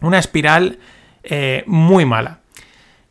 una 0.00 0.18
espiral 0.18 0.78
eh, 1.22 1.64
muy 1.66 2.04
mala. 2.04 2.40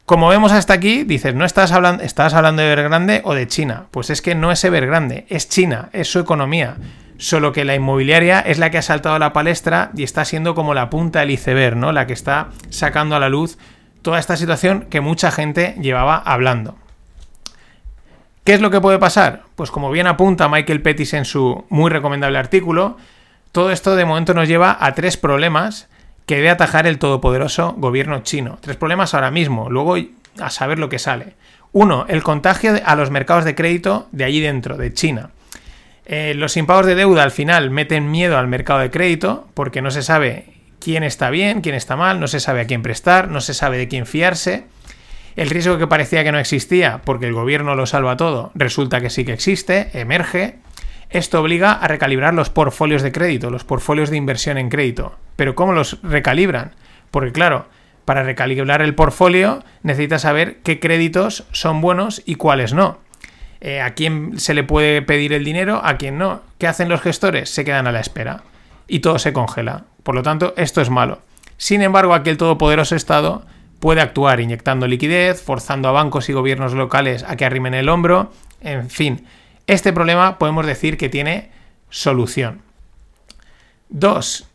Como 0.05 0.27
vemos 0.27 0.51
hasta 0.51 0.73
aquí, 0.73 1.03
dices, 1.03 1.33
¿no 1.33 1.45
estás 1.45 1.71
hablando, 1.71 2.03
estás 2.03 2.33
hablando 2.33 2.61
de 2.61 2.71
Evergrande 2.71 3.21
o 3.23 3.33
de 3.33 3.47
China? 3.47 3.87
Pues 3.91 4.09
es 4.11 4.21
que 4.21 4.35
no 4.35 4.51
es 4.51 4.63
Evergrande, 4.63 5.25
es 5.29 5.49
China, 5.49 5.89
es 5.93 6.09
su 6.09 6.19
economía. 6.19 6.77
Solo 7.17 7.53
que 7.53 7.65
la 7.65 7.75
inmobiliaria 7.75 8.39
es 8.41 8.59
la 8.59 8.69
que 8.69 8.77
ha 8.77 8.81
saltado 8.81 9.15
a 9.15 9.19
la 9.19 9.33
palestra 9.33 9.91
y 9.95 10.03
está 10.03 10.25
siendo 10.25 10.53
como 10.53 10.73
la 10.73 10.89
punta 10.89 11.21
del 11.21 11.31
iceberg, 11.31 11.75
¿no? 11.75 11.91
La 11.91 12.05
que 12.05 12.13
está 12.13 12.49
sacando 12.69 13.15
a 13.15 13.19
la 13.19 13.29
luz 13.29 13.57
toda 14.05 14.19
esta 14.19 14.37
situación 14.37 14.85
que 14.91 15.01
mucha 15.01 15.31
gente 15.31 15.75
llevaba 15.81 16.17
hablando. 16.17 16.75
¿Qué 18.43 18.53
es 18.53 18.61
lo 18.61 18.69
que 18.69 18.79
puede 18.79 18.99
pasar? 18.99 19.41
Pues 19.55 19.71
como 19.71 19.89
bien 19.89 20.05
apunta 20.05 20.47
Michael 20.47 20.83
Pettis 20.83 21.15
en 21.15 21.25
su 21.25 21.65
muy 21.69 21.89
recomendable 21.89 22.37
artículo, 22.37 22.97
todo 23.51 23.71
esto 23.71 23.95
de 23.95 24.05
momento 24.05 24.35
nos 24.35 24.47
lleva 24.47 24.77
a 24.79 24.93
tres 24.93 25.17
problemas 25.17 25.89
que 26.27 26.35
debe 26.35 26.51
atajar 26.51 26.85
el 26.85 26.99
todopoderoso 26.99 27.73
gobierno 27.79 28.19
chino. 28.19 28.59
Tres 28.61 28.77
problemas 28.77 29.15
ahora 29.15 29.31
mismo, 29.31 29.71
luego 29.71 29.95
a 30.39 30.49
saber 30.51 30.77
lo 30.77 30.87
que 30.87 30.99
sale. 30.99 31.33
Uno, 31.71 32.05
el 32.07 32.21
contagio 32.21 32.73
a 32.85 32.95
los 32.95 33.09
mercados 33.09 33.43
de 33.43 33.55
crédito 33.55 34.07
de 34.11 34.25
allí 34.25 34.39
dentro, 34.39 34.77
de 34.77 34.93
China. 34.93 35.31
Eh, 36.05 36.35
los 36.35 36.57
impagos 36.57 36.85
de 36.85 36.93
deuda 36.93 37.23
al 37.23 37.31
final 37.31 37.71
meten 37.71 38.11
miedo 38.11 38.37
al 38.37 38.47
mercado 38.47 38.81
de 38.81 38.91
crédito 38.91 39.47
porque 39.55 39.81
no 39.81 39.89
se 39.89 40.03
sabe 40.03 40.54
quién 40.79 41.03
está 41.03 41.29
bien, 41.29 41.61
quién 41.61 41.75
está 41.75 41.95
mal, 41.95 42.19
no 42.19 42.27
se 42.27 42.39
sabe 42.39 42.61
a 42.61 42.67
quién 42.67 42.81
prestar, 42.81 43.29
no 43.29 43.41
se 43.41 43.53
sabe 43.53 43.77
de 43.77 43.87
quién 43.87 44.05
fiarse. 44.05 44.65
El 45.35 45.49
riesgo 45.49 45.77
que 45.77 45.87
parecía 45.87 46.23
que 46.23 46.31
no 46.31 46.39
existía 46.39 47.01
porque 47.03 47.27
el 47.27 47.33
gobierno 47.33 47.75
lo 47.75 47.85
salva 47.85 48.17
todo, 48.17 48.51
resulta 48.55 49.01
que 49.01 49.09
sí 49.09 49.25
que 49.25 49.33
existe, 49.33 49.89
emerge. 49.93 50.55
Esto 51.09 51.41
obliga 51.41 51.73
a 51.73 51.87
recalibrar 51.87 52.33
los 52.33 52.49
portfolios 52.49 53.01
de 53.01 53.11
crédito, 53.11 53.49
los 53.49 53.63
portfolios 53.63 54.09
de 54.09 54.17
inversión 54.17 54.57
en 54.57 54.69
crédito. 54.69 55.17
Pero 55.35 55.55
¿cómo 55.55 55.73
los 55.73 56.01
recalibran? 56.03 56.71
Porque 57.11 57.31
claro, 57.31 57.67
para 58.05 58.23
recalibrar 58.23 58.81
el 58.81 58.95
portfolio 58.95 59.63
necesitas 59.83 60.21
saber 60.21 60.57
qué 60.63 60.79
créditos 60.79 61.45
son 61.51 61.81
buenos 61.81 62.21
y 62.25 62.35
cuáles 62.35 62.73
no. 62.73 62.99
Eh, 63.61 63.81
¿A 63.81 63.93
quién 63.93 64.39
se 64.39 64.53
le 64.53 64.63
puede 64.63 65.01
pedir 65.01 65.33
el 65.33 65.43
dinero? 65.43 65.81
¿A 65.83 65.97
quién 65.97 66.17
no? 66.17 66.41
¿Qué 66.59 66.67
hacen 66.67 66.87
los 66.87 67.01
gestores? 67.01 67.49
Se 67.49 67.65
quedan 67.65 67.87
a 67.87 67.91
la 67.91 67.99
espera. 67.99 68.43
Y 68.87 68.99
todo 68.99 69.17
se 69.17 69.33
congela. 69.33 69.85
Por 70.05 70.13
lo 70.13 70.21
tanto, 70.21 70.53
esto 70.55 70.81
es 70.81 70.91
malo. 70.91 71.17
Sin 71.57 71.81
embargo, 71.81 72.13
aquel 72.13 72.37
todopoderoso 72.37 72.95
Estado 72.95 73.43
puede 73.79 74.01
actuar 74.01 74.39
inyectando 74.39 74.85
liquidez, 74.85 75.41
forzando 75.41 75.89
a 75.89 75.93
bancos 75.93 76.29
y 76.29 76.33
gobiernos 76.33 76.73
locales 76.73 77.23
a 77.27 77.35
que 77.35 77.43
arrimen 77.43 77.73
el 77.73 77.89
hombro, 77.89 78.31
en 78.61 78.91
fin, 78.91 79.25
este 79.65 79.93
problema 79.93 80.37
podemos 80.37 80.67
decir 80.67 80.95
que 80.97 81.09
tiene 81.09 81.49
solución. 81.89 82.61
Dos, 83.89 84.47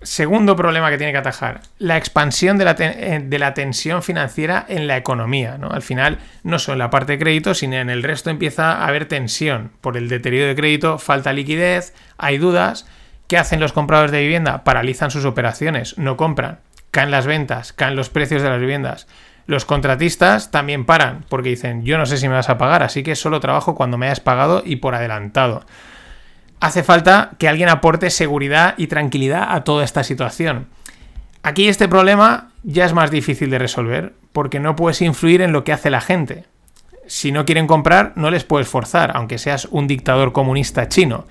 segundo 0.00 0.56
problema 0.56 0.88
que 0.88 0.96
tiene 0.96 1.12
que 1.12 1.18
atajar, 1.18 1.60
la 1.78 1.98
expansión 1.98 2.56
de 2.56 2.64
la, 2.64 2.74
eh, 2.78 3.52
tensión 3.54 4.02
financiera 4.02 4.64
en 4.66 4.86
la 4.86 4.96
economía. 4.96 5.58
¿no? 5.58 5.68
Al 5.68 5.82
final, 5.82 6.20
no 6.42 6.58
solo 6.58 6.76
en 6.76 6.78
la 6.78 6.90
parte 6.90 7.12
de 7.12 7.18
crédito, 7.18 7.52
sino 7.52 7.76
en 7.76 7.90
el 7.90 8.02
resto 8.02 8.30
empieza 8.30 8.72
a 8.72 8.86
haber 8.86 9.06
tensión. 9.08 9.72
Por 9.82 9.98
el 9.98 10.08
deterioro 10.08 10.48
de 10.48 10.56
crédito, 10.56 10.96
falta 10.96 11.34
liquidez, 11.34 11.92
hay 12.16 12.38
dudas. 12.38 12.86
¿Qué 13.28 13.36
hacen 13.38 13.60
los 13.60 13.72
compradores 13.72 14.12
de 14.12 14.20
vivienda? 14.20 14.62
Paralizan 14.62 15.10
sus 15.10 15.24
operaciones, 15.24 15.98
no 15.98 16.16
compran, 16.16 16.60
caen 16.92 17.10
las 17.10 17.26
ventas, 17.26 17.72
caen 17.72 17.96
los 17.96 18.08
precios 18.08 18.42
de 18.42 18.50
las 18.50 18.60
viviendas. 18.60 19.08
Los 19.46 19.64
contratistas 19.64 20.50
también 20.50 20.84
paran 20.84 21.24
porque 21.28 21.48
dicen, 21.48 21.84
yo 21.84 21.98
no 21.98 22.06
sé 22.06 22.18
si 22.18 22.28
me 22.28 22.34
vas 22.34 22.50
a 22.50 22.58
pagar, 22.58 22.82
así 22.82 23.02
que 23.02 23.16
solo 23.16 23.40
trabajo 23.40 23.74
cuando 23.74 23.98
me 23.98 24.06
hayas 24.06 24.20
pagado 24.20 24.62
y 24.64 24.76
por 24.76 24.94
adelantado. 24.94 25.64
Hace 26.60 26.82
falta 26.82 27.30
que 27.38 27.48
alguien 27.48 27.68
aporte 27.68 28.10
seguridad 28.10 28.74
y 28.76 28.86
tranquilidad 28.86 29.54
a 29.54 29.64
toda 29.64 29.84
esta 29.84 30.04
situación. 30.04 30.68
Aquí 31.42 31.68
este 31.68 31.88
problema 31.88 32.50
ya 32.62 32.84
es 32.84 32.92
más 32.92 33.10
difícil 33.10 33.50
de 33.50 33.58
resolver 33.58 34.14
porque 34.32 34.58
no 34.58 34.74
puedes 34.74 35.02
influir 35.02 35.42
en 35.42 35.52
lo 35.52 35.64
que 35.64 35.72
hace 35.72 35.90
la 35.90 36.00
gente. 36.00 36.44
Si 37.06 37.30
no 37.30 37.44
quieren 37.44 37.66
comprar, 37.66 38.12
no 38.16 38.30
les 38.30 38.44
puedes 38.44 38.68
forzar, 38.68 39.12
aunque 39.14 39.38
seas 39.38 39.66
un 39.70 39.86
dictador 39.86 40.32
comunista 40.32 40.88
chino. 40.88 41.26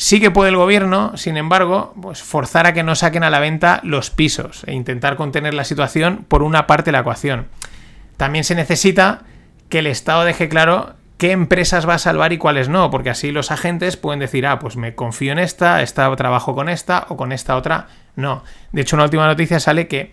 Sí 0.00 0.20
que 0.20 0.30
puede 0.30 0.50
el 0.50 0.56
gobierno, 0.56 1.16
sin 1.16 1.36
embargo, 1.36 1.92
pues 2.00 2.22
forzar 2.22 2.68
a 2.68 2.72
que 2.72 2.84
no 2.84 2.94
saquen 2.94 3.24
a 3.24 3.30
la 3.30 3.40
venta 3.40 3.80
los 3.82 4.10
pisos 4.10 4.62
e 4.68 4.72
intentar 4.72 5.16
contener 5.16 5.54
la 5.54 5.64
situación 5.64 6.24
por 6.28 6.44
una 6.44 6.68
parte 6.68 6.84
de 6.84 6.92
la 6.92 7.00
ecuación. 7.00 7.48
También 8.16 8.44
se 8.44 8.54
necesita 8.54 9.22
que 9.68 9.80
el 9.80 9.88
Estado 9.88 10.22
deje 10.22 10.48
claro 10.48 10.94
qué 11.16 11.32
empresas 11.32 11.88
va 11.88 11.94
a 11.94 11.98
salvar 11.98 12.32
y 12.32 12.38
cuáles 12.38 12.68
no, 12.68 12.92
porque 12.92 13.10
así 13.10 13.32
los 13.32 13.50
agentes 13.50 13.96
pueden 13.96 14.20
decir, 14.20 14.46
ah, 14.46 14.60
pues 14.60 14.76
me 14.76 14.94
confío 14.94 15.32
en 15.32 15.40
esta, 15.40 15.82
esta 15.82 16.14
trabajo 16.14 16.54
con 16.54 16.68
esta 16.68 17.06
o 17.08 17.16
con 17.16 17.32
esta 17.32 17.56
otra. 17.56 17.88
No. 18.14 18.44
De 18.70 18.82
hecho, 18.82 18.94
una 18.94 19.04
última 19.04 19.26
noticia 19.26 19.58
sale 19.58 19.88
que 19.88 20.12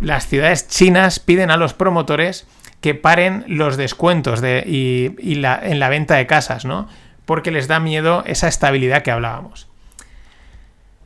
las 0.00 0.26
ciudades 0.26 0.68
chinas 0.68 1.20
piden 1.20 1.50
a 1.50 1.58
los 1.58 1.74
promotores 1.74 2.46
que 2.80 2.94
paren 2.94 3.44
los 3.46 3.76
descuentos 3.76 4.40
de, 4.40 4.64
y, 4.66 5.34
en 5.34 5.80
la 5.80 5.88
venta 5.90 6.14
de 6.14 6.26
casas, 6.26 6.64
¿no? 6.64 6.88
Porque 7.28 7.50
les 7.50 7.68
da 7.68 7.78
miedo 7.78 8.22
esa 8.24 8.48
estabilidad 8.48 9.02
que 9.02 9.10
hablábamos. 9.10 9.68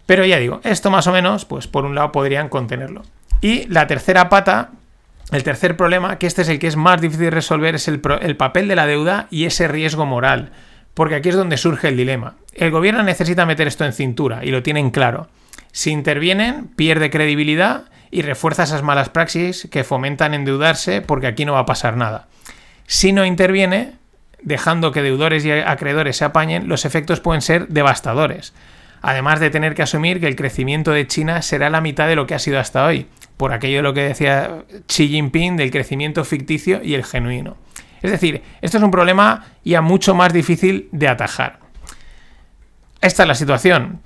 Pero 0.06 0.24
ya 0.24 0.38
digo, 0.38 0.60
esto 0.62 0.88
más 0.88 1.08
o 1.08 1.12
menos, 1.12 1.44
pues 1.44 1.66
por 1.66 1.84
un 1.84 1.96
lado 1.96 2.12
podrían 2.12 2.48
contenerlo. 2.48 3.02
Y 3.40 3.66
la 3.66 3.88
tercera 3.88 4.28
pata, 4.28 4.70
el 5.32 5.42
tercer 5.42 5.76
problema, 5.76 6.20
que 6.20 6.28
este 6.28 6.42
es 6.42 6.48
el 6.48 6.60
que 6.60 6.68
es 6.68 6.76
más 6.76 7.00
difícil 7.00 7.24
de 7.24 7.30
resolver, 7.32 7.74
es 7.74 7.88
el, 7.88 8.00
el 8.20 8.36
papel 8.36 8.68
de 8.68 8.76
la 8.76 8.86
deuda 8.86 9.26
y 9.30 9.46
ese 9.46 9.66
riesgo 9.66 10.06
moral. 10.06 10.52
Porque 10.94 11.16
aquí 11.16 11.28
es 11.28 11.34
donde 11.34 11.56
surge 11.56 11.88
el 11.88 11.96
dilema. 11.96 12.36
El 12.54 12.70
gobierno 12.70 13.02
necesita 13.02 13.44
meter 13.44 13.66
esto 13.66 13.84
en 13.84 13.92
cintura 13.92 14.44
y 14.44 14.52
lo 14.52 14.62
tienen 14.62 14.92
claro. 14.92 15.26
Si 15.72 15.90
intervienen, 15.90 16.68
pierde 16.68 17.10
credibilidad 17.10 17.86
y 18.12 18.22
refuerza 18.22 18.62
esas 18.62 18.84
malas 18.84 19.08
praxis 19.08 19.66
que 19.72 19.82
fomentan 19.82 20.34
endeudarse 20.34 21.00
porque 21.00 21.26
aquí 21.26 21.44
no 21.44 21.54
va 21.54 21.60
a 21.60 21.66
pasar 21.66 21.96
nada. 21.96 22.28
Si 22.86 23.12
no 23.12 23.26
interviene, 23.26 23.94
dejando 24.42 24.92
que 24.92 25.02
deudores 25.02 25.44
y 25.44 25.52
acreedores 25.52 26.16
se 26.16 26.24
apañen, 26.24 26.68
los 26.68 26.84
efectos 26.84 27.20
pueden 27.20 27.42
ser 27.42 27.68
devastadores. 27.68 28.54
Además 29.00 29.40
de 29.40 29.50
tener 29.50 29.74
que 29.74 29.82
asumir 29.82 30.20
que 30.20 30.28
el 30.28 30.36
crecimiento 30.36 30.92
de 30.92 31.06
China 31.06 31.42
será 31.42 31.70
la 31.70 31.80
mitad 31.80 32.06
de 32.06 32.16
lo 32.16 32.26
que 32.26 32.34
ha 32.34 32.38
sido 32.38 32.60
hasta 32.60 32.84
hoy, 32.84 33.08
por 33.36 33.52
aquello 33.52 33.78
de 33.78 33.82
lo 33.82 33.94
que 33.94 34.02
decía 34.02 34.64
Xi 34.86 35.08
Jinping 35.08 35.56
del 35.56 35.70
crecimiento 35.70 36.24
ficticio 36.24 36.80
y 36.82 36.94
el 36.94 37.04
genuino. 37.04 37.56
Es 38.00 38.10
decir, 38.10 38.42
esto 38.60 38.78
es 38.78 38.82
un 38.82 38.90
problema 38.90 39.46
ya 39.64 39.80
mucho 39.80 40.14
más 40.14 40.32
difícil 40.32 40.88
de 40.92 41.08
atajar. 41.08 41.60
Esta 43.00 43.22
es 43.24 43.28
la 43.28 43.34
situación. 43.34 44.00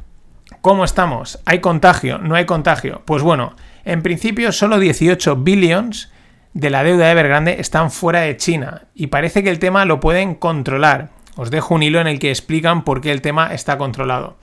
¿Cómo 0.61 0.85
estamos? 0.85 1.41
¿Hay 1.45 1.61
contagio? 1.61 2.19
¿No 2.19 2.35
hay 2.35 2.47
contagio? 2.47 3.03
Pues 3.05 3.23
bueno, 3.23 3.55
en 3.85 4.03
principio, 4.03 4.53
solo 4.53 4.79
18 4.79 5.37
billions 5.37 6.11
de 6.57 6.71
la 6.71 6.83
deuda 6.83 7.05
de 7.05 7.11
Evergrande 7.11 7.61
están 7.61 7.91
fuera 7.91 8.21
de 8.21 8.39
China 8.39 8.85
y 8.95 9.09
parece 9.09 9.43
que 9.43 9.51
el 9.51 9.59
tema 9.59 9.85
lo 9.85 10.01
pueden 10.01 10.35
controlar. 10.35 11.11
Os 11.37 11.51
dejo 11.51 11.75
un 11.75 11.83
hilo 11.83 12.01
en 12.01 12.07
el 12.07 12.19
que 12.19 12.31
explican 12.31 12.83
por 12.83 13.03
qué 13.03 13.13
el 13.13 13.21
tema 13.21 13.53
está 13.53 13.77
controlado. 13.77 14.39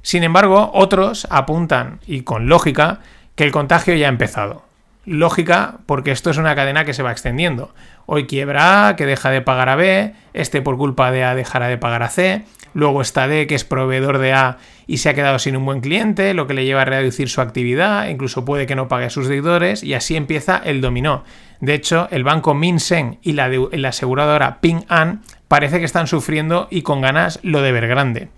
Sin 0.00 0.24
embargo, 0.24 0.70
otros 0.72 1.26
apuntan, 1.28 2.00
y 2.06 2.22
con 2.22 2.48
lógica, 2.48 3.00
que 3.34 3.44
el 3.44 3.52
contagio 3.52 3.94
ya 3.94 4.06
ha 4.06 4.08
empezado. 4.08 4.64
Lógica 5.04 5.80
porque 5.84 6.10
esto 6.10 6.30
es 6.30 6.38
una 6.38 6.54
cadena 6.54 6.86
que 6.86 6.94
se 6.94 7.02
va 7.02 7.12
extendiendo. 7.12 7.74
Hoy 8.06 8.26
quiebra 8.26 8.88
A, 8.88 8.96
que 8.96 9.04
deja 9.04 9.28
de 9.28 9.42
pagar 9.42 9.68
a 9.68 9.76
B, 9.76 10.14
este 10.32 10.62
por 10.62 10.78
culpa 10.78 11.10
de 11.10 11.24
A 11.24 11.34
dejará 11.34 11.68
de 11.68 11.76
pagar 11.76 12.02
a 12.02 12.08
C, 12.08 12.46
Luego 12.74 13.00
está 13.00 13.28
D, 13.28 13.46
que 13.46 13.54
es 13.54 13.64
proveedor 13.64 14.18
de 14.18 14.32
A 14.32 14.58
y 14.86 14.98
se 14.98 15.08
ha 15.08 15.14
quedado 15.14 15.38
sin 15.38 15.56
un 15.56 15.64
buen 15.64 15.80
cliente, 15.80 16.32
lo 16.34 16.46
que 16.46 16.54
le 16.54 16.64
lleva 16.64 16.82
a 16.82 16.84
reducir 16.86 17.28
su 17.28 17.40
actividad, 17.40 18.08
incluso 18.08 18.44
puede 18.44 18.66
que 18.66 18.74
no 18.74 18.88
pague 18.88 19.06
a 19.06 19.10
sus 19.10 19.28
deudores, 19.28 19.82
y 19.82 19.94
así 19.94 20.16
empieza 20.16 20.60
el 20.64 20.80
dominó. 20.80 21.24
De 21.60 21.74
hecho, 21.74 22.08
el 22.10 22.24
banco 22.24 22.54
Minsen 22.54 23.18
y 23.22 23.32
la, 23.32 23.48
la 23.48 23.88
aseguradora 23.88 24.60
Ping 24.60 24.82
An 24.88 25.22
parece 25.48 25.78
que 25.78 25.84
están 25.84 26.06
sufriendo 26.06 26.68
y 26.70 26.82
con 26.82 27.00
ganas 27.00 27.40
lo 27.42 27.62
de 27.62 27.72
ver 27.72 27.88
grande. 27.88 28.28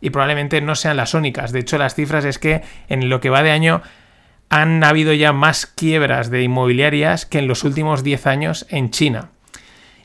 Y 0.00 0.10
probablemente 0.10 0.60
no 0.60 0.74
sean 0.74 0.96
las 0.96 1.14
únicas. 1.14 1.52
De 1.52 1.60
hecho, 1.60 1.78
las 1.78 1.94
cifras 1.94 2.24
es 2.24 2.38
que 2.38 2.62
en 2.88 3.08
lo 3.08 3.20
que 3.20 3.30
va 3.30 3.42
de 3.42 3.50
año 3.50 3.82
han 4.48 4.82
habido 4.82 5.12
ya 5.12 5.32
más 5.32 5.66
quiebras 5.66 6.30
de 6.30 6.42
inmobiliarias 6.42 7.24
que 7.24 7.38
en 7.38 7.46
los 7.46 7.64
últimos 7.64 8.02
10 8.02 8.26
años 8.26 8.66
en 8.70 8.90
China. 8.90 9.29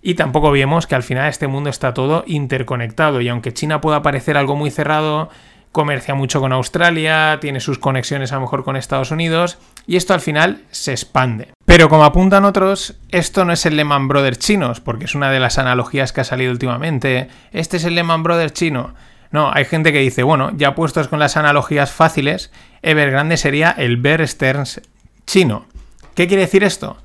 Y 0.05 0.13
tampoco 0.13 0.51
vemos 0.51 0.85
que 0.85 0.93
al 0.93 1.01
final 1.01 1.27
este 1.27 1.47
mundo 1.47 1.71
está 1.71 1.95
todo 1.95 2.23
interconectado 2.27 3.21
y 3.21 3.27
aunque 3.27 3.53
China 3.53 3.81
pueda 3.81 4.03
parecer 4.03 4.37
algo 4.37 4.55
muy 4.55 4.69
cerrado, 4.69 5.31
comercia 5.71 6.13
mucho 6.13 6.39
con 6.39 6.53
Australia, 6.53 7.39
tiene 7.41 7.59
sus 7.59 7.79
conexiones 7.79 8.31
a 8.31 8.35
lo 8.35 8.41
mejor 8.41 8.63
con 8.63 8.75
Estados 8.75 9.09
Unidos 9.09 9.57
y 9.87 9.95
esto 9.95 10.13
al 10.13 10.21
final 10.21 10.61
se 10.69 10.91
expande. 10.91 11.47
Pero 11.65 11.89
como 11.89 12.03
apuntan 12.03 12.45
otros, 12.45 12.99
esto 13.09 13.45
no 13.45 13.53
es 13.53 13.65
el 13.65 13.77
Lehman 13.77 14.07
Brothers 14.07 14.37
chinos, 14.37 14.79
porque 14.79 15.05
es 15.05 15.15
una 15.15 15.31
de 15.31 15.39
las 15.39 15.57
analogías 15.57 16.13
que 16.13 16.21
ha 16.21 16.23
salido 16.23 16.51
últimamente. 16.51 17.27
Este 17.51 17.77
es 17.77 17.83
el 17.83 17.95
Lehman 17.95 18.21
Brothers 18.21 18.53
chino. 18.53 18.93
No, 19.31 19.49
hay 19.51 19.65
gente 19.65 19.91
que 19.91 20.01
dice, 20.01 20.21
bueno, 20.21 20.51
ya 20.55 20.75
puestos 20.75 21.07
con 21.07 21.17
las 21.17 21.35
analogías 21.35 21.91
fáciles, 21.91 22.51
Evergrande 22.83 23.37
sería 23.37 23.71
el 23.71 23.97
Bear 23.97 24.27
Stearns 24.27 24.81
chino. 25.25 25.65
¿Qué 26.13 26.27
quiere 26.27 26.43
decir 26.43 26.63
esto? 26.63 26.95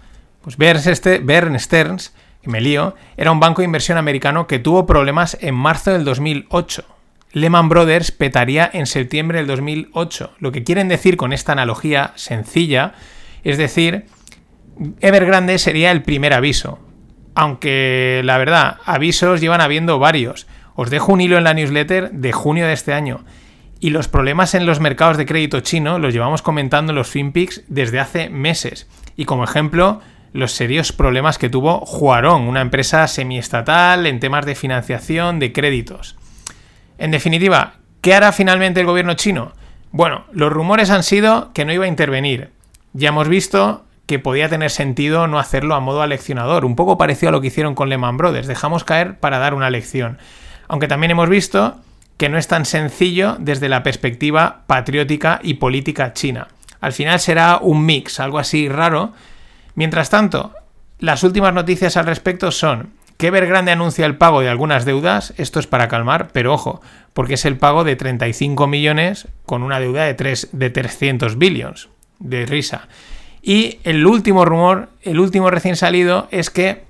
Pues 0.42 0.58
Bear 0.58 0.78
Stearns 1.58 2.12
me 2.44 2.61
lío, 2.61 2.94
era 3.16 3.33
un 3.33 3.40
banco 3.40 3.62
de 3.62 3.66
inversión 3.66 3.98
americano 3.98 4.46
que 4.46 4.59
tuvo 4.59 4.87
problemas 4.87 5.37
en 5.40 5.55
marzo 5.55 5.92
del 5.92 6.05
2008. 6.05 6.85
Lehman 7.33 7.68
Brothers 7.68 8.11
petaría 8.11 8.68
en 8.72 8.87
septiembre 8.87 9.38
del 9.38 9.46
2008. 9.46 10.33
Lo 10.38 10.50
que 10.50 10.64
quieren 10.64 10.88
decir 10.88 11.16
con 11.16 11.33
esta 11.33 11.53
analogía 11.53 12.12
sencilla 12.16 12.94
es 13.44 13.59
decir, 13.59 14.07
Evergrande 15.00 15.59
sería 15.59 15.90
el 15.90 16.03
primer 16.03 16.33
aviso. 16.33 16.79
Aunque 17.35 18.22
la 18.24 18.38
verdad, 18.38 18.79
avisos 18.85 19.40
llevan 19.40 19.61
habiendo 19.61 19.98
varios. 19.98 20.46
Os 20.74 20.90
dejo 20.90 21.12
un 21.12 21.20
hilo 21.20 21.38
en 21.38 21.44
la 21.44 21.55
newsletter 21.55 22.11
de 22.11 22.33
junio 22.33 22.66
de 22.66 22.72
este 22.72 22.92
año. 22.92 23.24
Y 23.79 23.90
los 23.90 24.09
problemas 24.09 24.55
en 24.55 24.66
los 24.66 24.81
mercados 24.81 25.16
de 25.16 25.26
crédito 25.26 25.61
chino 25.61 25.98
los 25.98 26.12
llevamos 26.12 26.42
comentando 26.42 26.92
en 26.92 26.96
los 26.96 27.09
FinPix 27.09 27.62
desde 27.68 28.00
hace 28.00 28.29
meses. 28.29 28.88
Y 29.16 29.24
como 29.24 29.44
ejemplo, 29.44 30.00
los 30.33 30.53
serios 30.53 30.93
problemas 30.93 31.38
que 31.38 31.49
tuvo 31.49 31.81
Juarón, 31.81 32.43
una 32.43 32.61
empresa 32.61 33.07
semiestatal 33.09 34.07
en 34.07 34.21
temas 34.21 34.47
de 34.47 34.55
financiación 34.55 35.38
de 35.38 35.53
créditos. 35.53 36.16
En 36.99 37.11
definitiva, 37.11 37.75
¿qué 38.01 38.14
hará 38.14 38.33
finalmente 38.33 38.81
el 38.81 38.87
gobierno 38.87 39.14
chino? 39.14 39.53
Bueno, 39.93 40.25
los 40.33 40.53
rumores 40.53 40.90
han 40.90 41.03
sido 41.03 41.53
que 41.53 41.64
no 41.64 41.73
iba 41.73 41.85
a 41.85 41.88
intervenir. 41.88 42.51
Ya 42.93 43.09
hemos 43.09 43.29
visto 43.29 43.85
que 44.07 44.19
podía 44.19 44.49
tener 44.49 44.71
sentido 44.71 45.27
no 45.27 45.38
hacerlo 45.38 45.75
a 45.75 45.81
modo 45.81 46.03
aleccionador, 46.03 46.64
un 46.64 46.77
poco 46.77 46.99
parecido 46.99 47.29
a 47.29 47.33
lo 47.33 47.40
que 47.40 47.47
hicieron 47.47 47.75
con 47.75 47.88
Lehman 47.88 48.16
Brothers, 48.16 48.49
dejamos 48.49 48.85
caer 48.85 49.19
para 49.19 49.38
dar 49.38 49.55
una 49.55 49.71
lección. 49.71 50.19
Aunque 50.66 50.88
también 50.88 51.12
hemos 51.12 51.29
visto 51.29 51.77
que 52.16 52.29
no 52.29 52.37
es 52.37 52.49
tan 52.49 52.64
sencillo 52.64 53.37
desde 53.38 53.69
la 53.69 53.83
perspectiva 53.83 54.62
patriótica 54.66 55.40
y 55.43 55.55
política 55.55 56.12
china. 56.12 56.49
Al 56.81 56.93
final 56.93 57.21
será 57.21 57.59
un 57.62 57.87
mix, 57.87 58.21
algo 58.21 58.38
así 58.38 58.69
raro, 58.69 59.12
Mientras 59.74 60.11
tanto, 60.11 60.54
las 60.98 61.22
últimas 61.22 61.54
noticias 61.54 61.96
al 61.96 62.06
respecto 62.06 62.50
son 62.50 62.92
que 63.16 63.26
Evergrande 63.26 63.70
anuncia 63.70 64.06
el 64.06 64.16
pago 64.16 64.40
de 64.40 64.48
algunas 64.48 64.87
deudas, 64.87 65.35
esto 65.37 65.61
es 65.61 65.66
para 65.66 65.88
calmar, 65.88 66.28
pero 66.33 66.54
ojo, 66.54 66.80
porque 67.12 67.35
es 67.35 67.44
el 67.44 67.59
pago 67.59 67.85
de 67.85 67.94
35 67.94 68.66
millones 68.66 69.28
con 69.44 69.62
una 69.62 69.78
deuda 69.78 70.04
de, 70.04 70.14
3, 70.14 70.48
de 70.52 70.70
300 70.70 71.37
billions, 71.37 71.90
de 72.18 72.46
risa. 72.46 72.88
Y 73.42 73.78
el 73.85 74.06
último 74.06 74.44
rumor, 74.44 74.88
el 75.02 75.20
último 75.20 75.50
recién 75.50 75.76
salido, 75.76 76.28
es 76.30 76.48
que 76.48 76.85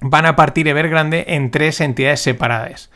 van 0.00 0.26
a 0.26 0.36
partir 0.36 0.68
Evergrande 0.68 1.24
en 1.28 1.50
tres 1.50 1.80
entidades 1.80 2.20
separadas. 2.20 2.90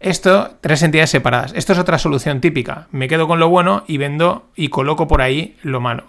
Esto, 0.00 0.56
tres 0.60 0.82
entidades 0.82 1.10
separadas. 1.10 1.52
Esto 1.54 1.72
es 1.72 1.78
otra 1.78 1.98
solución 1.98 2.40
típica. 2.40 2.88
Me 2.90 3.06
quedo 3.06 3.28
con 3.28 3.38
lo 3.38 3.48
bueno 3.48 3.84
y 3.86 3.98
vendo 3.98 4.48
y 4.56 4.68
coloco 4.68 5.06
por 5.06 5.22
ahí 5.22 5.56
lo 5.62 5.80
malo. 5.80 6.06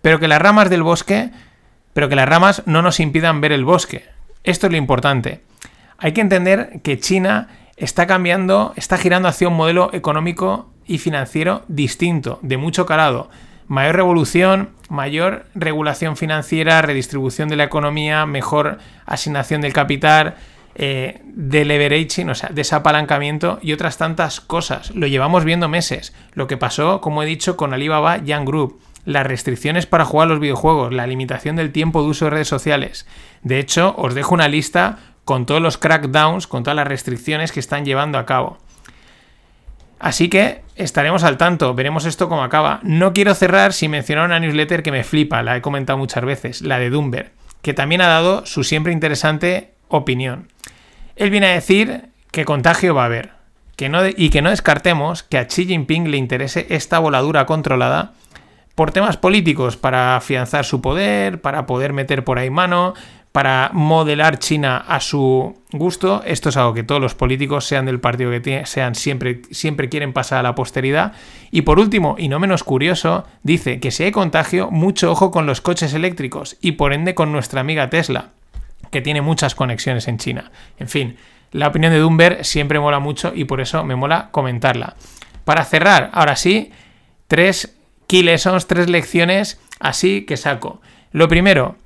Pero 0.00 0.20
que 0.20 0.28
las 0.28 0.40
ramas 0.40 0.70
del 0.70 0.84
bosque 0.84 1.30
pero 1.92 2.08
que 2.08 2.16
las 2.16 2.28
ramas 2.28 2.62
no 2.66 2.82
nos 2.82 3.00
impidan 3.00 3.40
ver 3.40 3.52
el 3.52 3.64
bosque. 3.64 4.04
Esto 4.44 4.66
es 4.66 4.72
lo 4.72 4.78
importante. 4.78 5.42
Hay 5.98 6.12
que 6.12 6.20
entender 6.20 6.80
que 6.82 6.98
China 6.98 7.48
está 7.76 8.06
cambiando, 8.06 8.72
está 8.76 8.98
girando 8.98 9.28
hacia 9.28 9.48
un 9.48 9.56
modelo 9.56 9.90
económico 9.92 10.70
y 10.86 10.98
financiero 10.98 11.62
distinto, 11.68 12.38
de 12.42 12.56
mucho 12.56 12.86
calado. 12.86 13.30
Mayor 13.68 13.96
revolución, 13.96 14.70
mayor 14.88 15.46
regulación 15.54 16.16
financiera, 16.16 16.82
redistribución 16.82 17.48
de 17.48 17.56
la 17.56 17.64
economía, 17.64 18.26
mejor 18.26 18.78
asignación 19.06 19.60
del 19.60 19.72
capital, 19.72 20.34
eh, 20.74 21.20
de 21.24 22.26
o 22.28 22.34
sea, 22.34 22.50
desapalancamiento 22.52 23.58
y 23.62 23.72
otras 23.72 23.98
tantas 23.98 24.40
cosas. 24.40 24.90
Lo 24.94 25.06
llevamos 25.06 25.44
viendo 25.44 25.68
meses. 25.68 26.14
Lo 26.32 26.46
que 26.46 26.56
pasó, 26.56 27.00
como 27.00 27.22
he 27.22 27.26
dicho, 27.26 27.56
con 27.56 27.72
Alibaba 27.72 28.18
Young 28.18 28.46
Group 28.46 28.80
las 29.04 29.26
restricciones 29.26 29.86
para 29.86 30.04
jugar 30.04 30.28
los 30.28 30.40
videojuegos, 30.40 30.92
la 30.92 31.06
limitación 31.06 31.56
del 31.56 31.72
tiempo 31.72 32.02
de 32.02 32.08
uso 32.08 32.26
de 32.26 32.30
redes 32.30 32.48
sociales. 32.48 33.06
De 33.42 33.58
hecho, 33.58 33.94
os 33.96 34.14
dejo 34.14 34.34
una 34.34 34.48
lista 34.48 34.98
con 35.24 35.46
todos 35.46 35.60
los 35.60 35.78
crackdowns, 35.78 36.46
con 36.46 36.62
todas 36.62 36.76
las 36.76 36.86
restricciones 36.86 37.52
que 37.52 37.60
están 37.60 37.84
llevando 37.84 38.18
a 38.18 38.26
cabo. 38.26 38.58
Así 39.98 40.28
que 40.28 40.62
estaremos 40.74 41.22
al 41.22 41.36
tanto, 41.36 41.74
veremos 41.74 42.06
esto 42.06 42.28
cómo 42.28 42.42
acaba. 42.42 42.80
No 42.82 43.12
quiero 43.12 43.34
cerrar 43.34 43.72
sin 43.72 43.92
mencionar 43.92 44.26
una 44.26 44.40
newsletter 44.40 44.82
que 44.82 44.90
me 44.90 45.04
flipa, 45.04 45.44
la 45.44 45.56
he 45.56 45.62
comentado 45.62 45.96
muchas 45.96 46.24
veces, 46.24 46.62
la 46.62 46.78
de 46.78 46.90
Dumber. 46.90 47.30
que 47.62 47.74
también 47.74 48.00
ha 48.00 48.08
dado 48.08 48.44
su 48.44 48.64
siempre 48.64 48.92
interesante 48.92 49.72
opinión. 49.88 50.48
Él 51.16 51.30
viene 51.30 51.46
a 51.46 51.54
decir 51.54 52.08
que 52.30 52.44
contagio 52.44 52.94
va 52.94 53.02
a 53.02 53.06
haber, 53.06 53.30
que 53.76 53.88
no 53.88 54.00
y 54.06 54.30
que 54.30 54.42
no 54.42 54.50
descartemos 54.50 55.22
que 55.22 55.38
a 55.38 55.46
Xi 55.46 55.66
Jinping 55.66 56.10
le 56.10 56.16
interese 56.16 56.66
esta 56.70 56.98
voladura 56.98 57.46
controlada 57.46 58.12
por 58.74 58.90
temas 58.90 59.16
políticos, 59.16 59.76
para 59.76 60.16
afianzar 60.16 60.64
su 60.64 60.80
poder, 60.80 61.40
para 61.40 61.66
poder 61.66 61.92
meter 61.92 62.24
por 62.24 62.38
ahí 62.38 62.50
mano, 62.50 62.94
para 63.32 63.70
modelar 63.72 64.38
China 64.38 64.76
a 64.76 65.00
su 65.00 65.58
gusto. 65.72 66.22
Esto 66.24 66.50
es 66.50 66.56
algo 66.56 66.74
que 66.74 66.82
todos 66.82 67.00
los 67.00 67.14
políticos, 67.14 67.66
sean 67.66 67.86
del 67.86 68.00
partido 68.00 68.30
que 68.30 68.66
sean, 68.66 68.94
siempre, 68.94 69.42
siempre 69.50 69.88
quieren 69.88 70.12
pasar 70.12 70.40
a 70.40 70.42
la 70.42 70.54
posteridad. 70.54 71.12
Y 71.50 71.62
por 71.62 71.78
último, 71.78 72.16
y 72.18 72.28
no 72.28 72.38
menos 72.38 72.62
curioso, 72.62 73.26
dice 73.42 73.80
que 73.80 73.90
si 73.90 74.04
hay 74.04 74.12
contagio, 74.12 74.70
mucho 74.70 75.10
ojo 75.10 75.30
con 75.30 75.46
los 75.46 75.60
coches 75.60 75.94
eléctricos 75.94 76.56
y 76.60 76.72
por 76.72 76.92
ende 76.92 77.14
con 77.14 77.32
nuestra 77.32 77.62
amiga 77.62 77.88
Tesla, 77.88 78.30
que 78.90 79.00
tiene 79.00 79.22
muchas 79.22 79.54
conexiones 79.54 80.08
en 80.08 80.18
China. 80.18 80.50
En 80.78 80.88
fin, 80.88 81.16
la 81.52 81.68
opinión 81.68 81.92
de 81.92 81.98
Dumber 81.98 82.44
siempre 82.44 82.80
mola 82.80 82.98
mucho 82.98 83.32
y 83.34 83.44
por 83.44 83.62
eso 83.62 83.82
me 83.84 83.96
mola 83.96 84.28
comentarla. 84.30 84.96
Para 85.44 85.64
cerrar, 85.64 86.10
ahora 86.12 86.36
sí, 86.36 86.70
tres 87.26 87.74
key 88.12 88.22
lessons, 88.22 88.66
tres 88.66 88.90
lecciones 88.90 89.58
así 89.80 90.26
que 90.26 90.36
saco. 90.36 90.82
Lo 91.12 91.28
primero, 91.28 91.76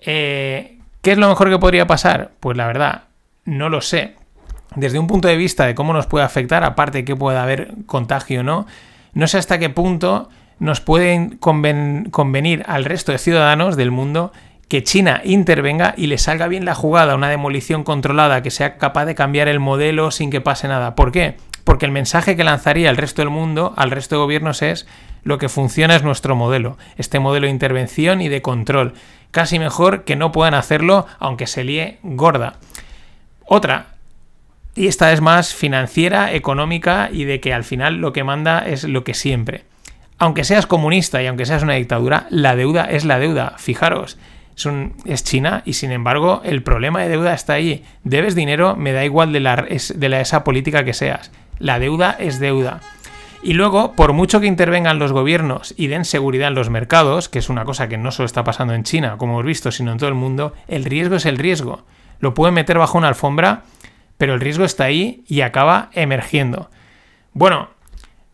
eh, 0.00 0.78
¿qué 1.02 1.12
es 1.12 1.18
lo 1.18 1.28
mejor 1.28 1.50
que 1.50 1.58
podría 1.60 1.86
pasar? 1.86 2.32
Pues 2.40 2.56
la 2.56 2.66
verdad, 2.66 3.04
no 3.44 3.68
lo 3.68 3.80
sé. 3.80 4.16
Desde 4.74 4.98
un 4.98 5.06
punto 5.06 5.28
de 5.28 5.36
vista 5.36 5.64
de 5.64 5.76
cómo 5.76 5.92
nos 5.92 6.08
puede 6.08 6.24
afectar, 6.24 6.64
aparte 6.64 7.04
que 7.04 7.14
pueda 7.14 7.44
haber 7.44 7.74
contagio 7.86 8.40
o 8.40 8.42
no, 8.42 8.66
no 9.14 9.28
sé 9.28 9.38
hasta 9.38 9.60
qué 9.60 9.70
punto 9.70 10.30
nos 10.58 10.80
puede 10.80 11.38
convenir 11.38 12.64
al 12.66 12.84
resto 12.84 13.12
de 13.12 13.18
ciudadanos 13.18 13.76
del 13.76 13.92
mundo 13.92 14.32
que 14.66 14.82
China 14.82 15.20
intervenga 15.22 15.94
y 15.96 16.08
le 16.08 16.18
salga 16.18 16.48
bien 16.48 16.64
la 16.64 16.74
jugada, 16.74 17.14
una 17.14 17.30
demolición 17.30 17.84
controlada, 17.84 18.42
que 18.42 18.50
sea 18.50 18.78
capaz 18.78 19.04
de 19.04 19.14
cambiar 19.14 19.46
el 19.46 19.60
modelo 19.60 20.10
sin 20.10 20.28
que 20.30 20.40
pase 20.40 20.66
nada. 20.66 20.96
¿Por 20.96 21.12
qué? 21.12 21.36
Porque 21.62 21.86
el 21.86 21.92
mensaje 21.92 22.34
que 22.34 22.42
lanzaría 22.42 22.90
el 22.90 22.96
resto 22.96 23.22
del 23.22 23.30
mundo, 23.30 23.74
al 23.76 23.92
resto 23.92 24.16
de 24.16 24.22
gobiernos, 24.22 24.62
es 24.62 24.88
lo 25.24 25.38
que 25.38 25.48
funciona 25.48 25.96
es 25.96 26.02
nuestro 26.02 26.36
modelo, 26.36 26.78
este 26.96 27.20
modelo 27.20 27.46
de 27.46 27.52
intervención 27.52 28.20
y 28.20 28.28
de 28.28 28.42
control. 28.42 28.94
Casi 29.30 29.58
mejor 29.58 30.04
que 30.04 30.16
no 30.16 30.32
puedan 30.32 30.54
hacerlo 30.54 31.06
aunque 31.18 31.46
se 31.46 31.64
líe 31.64 31.98
gorda. 32.02 32.56
Otra, 33.46 33.86
y 34.74 34.86
esta 34.86 35.12
es 35.12 35.20
más 35.20 35.54
financiera, 35.54 36.32
económica 36.32 37.10
y 37.12 37.24
de 37.24 37.40
que 37.40 37.52
al 37.52 37.64
final 37.64 37.96
lo 37.96 38.12
que 38.12 38.24
manda 38.24 38.60
es 38.60 38.84
lo 38.84 39.04
que 39.04 39.14
siempre. 39.14 39.64
Aunque 40.18 40.44
seas 40.44 40.66
comunista 40.66 41.22
y 41.22 41.26
aunque 41.26 41.46
seas 41.46 41.62
una 41.62 41.74
dictadura, 41.74 42.26
la 42.30 42.56
deuda 42.56 42.84
es 42.84 43.04
la 43.04 43.18
deuda. 43.18 43.54
Fijaros, 43.58 44.18
es, 45.04 45.24
China 45.24 45.62
y 45.64 45.74
sin 45.74 45.92
embargo 45.92 46.42
el 46.44 46.62
problema 46.62 47.02
de 47.02 47.08
deuda 47.08 47.34
está 47.34 47.54
ahí. 47.54 47.84
Debes 48.04 48.34
dinero, 48.34 48.76
me 48.76 48.92
da 48.92 49.04
igual 49.04 49.32
de, 49.32 49.40
la, 49.40 49.56
de 49.56 50.08
la, 50.08 50.20
esa 50.20 50.44
política 50.44 50.84
que 50.84 50.94
seas. 50.94 51.32
La 51.58 51.78
deuda 51.78 52.16
es 52.18 52.38
deuda. 52.38 52.80
Y 53.42 53.54
luego, 53.54 53.92
por 53.92 54.12
mucho 54.12 54.40
que 54.40 54.46
intervengan 54.46 55.00
los 55.00 55.12
gobiernos 55.12 55.74
y 55.76 55.88
den 55.88 56.04
seguridad 56.04 56.48
en 56.48 56.54
los 56.54 56.70
mercados, 56.70 57.28
que 57.28 57.40
es 57.40 57.48
una 57.48 57.64
cosa 57.64 57.88
que 57.88 57.98
no 57.98 58.12
solo 58.12 58.26
está 58.26 58.44
pasando 58.44 58.72
en 58.72 58.84
China, 58.84 59.16
como 59.18 59.32
hemos 59.32 59.44
visto, 59.44 59.72
sino 59.72 59.90
en 59.90 59.98
todo 59.98 60.08
el 60.08 60.14
mundo, 60.14 60.54
el 60.68 60.84
riesgo 60.84 61.16
es 61.16 61.26
el 61.26 61.38
riesgo. 61.38 61.84
Lo 62.20 62.34
pueden 62.34 62.54
meter 62.54 62.78
bajo 62.78 62.98
una 62.98 63.08
alfombra, 63.08 63.64
pero 64.16 64.34
el 64.34 64.40
riesgo 64.40 64.64
está 64.64 64.84
ahí 64.84 65.24
y 65.26 65.40
acaba 65.40 65.90
emergiendo. 65.92 66.70
Bueno, 67.32 67.70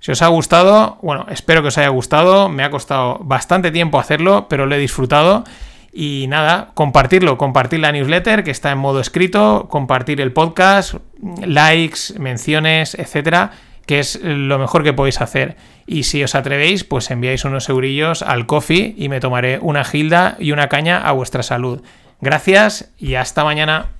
si 0.01 0.13
os 0.13 0.21
ha 0.21 0.29
gustado, 0.29 0.99
bueno, 1.01 1.27
espero 1.31 1.63
que 1.63 1.69
os 1.69 1.79
haya 1.79 1.89
gustado. 1.89 2.51
Me 2.51 2.63
ha 2.63 2.71
costado 2.71 3.19
bastante 3.23 3.71
tiempo 3.71 3.99
hacerlo, 3.99 4.47
pero 4.51 4.67
lo 4.67 4.75
he 4.75 4.79
disfrutado. 4.79 5.45
Y 5.91 6.27
nada, 6.29 6.73
compartirlo, 6.75 7.39
compartir 7.39 7.81
la 7.81 7.93
newsletter 7.93 8.45
que 8.45 8.51
está 8.51 8.71
en 8.71 8.79
modo 8.79 9.01
escrito, 9.01 9.69
compartir 9.71 10.21
el 10.21 10.33
podcast, 10.33 10.97
likes, 11.45 12.19
menciones, 12.19 12.95
etcétera, 12.95 13.53
que 13.89 14.01
es 14.01 14.21
lo 14.23 14.59
mejor 14.59 14.85
que 14.85 14.93
podéis 14.93 15.23
hacer. 15.23 15.57
Y 15.87 16.03
si 16.03 16.23
os 16.23 16.35
atrevéis, 16.35 16.85
pues 16.85 17.11
enviáis 17.11 17.47
unos 17.47 17.71
eurillos 17.71 18.21
al 18.21 18.45
coffee 18.45 18.95
y 18.99 19.09
me 19.09 19.19
tomaré 19.19 19.59
una 19.63 19.83
gilda 19.83 20.37
y 20.39 20.53
una 20.53 20.69
caña 20.69 21.01
a 21.01 21.13
vuestra 21.13 21.43
salud. 21.43 21.81
Gracias 22.21 22.93
y 22.99 23.15
hasta 23.15 23.45
mañana. 23.45 23.93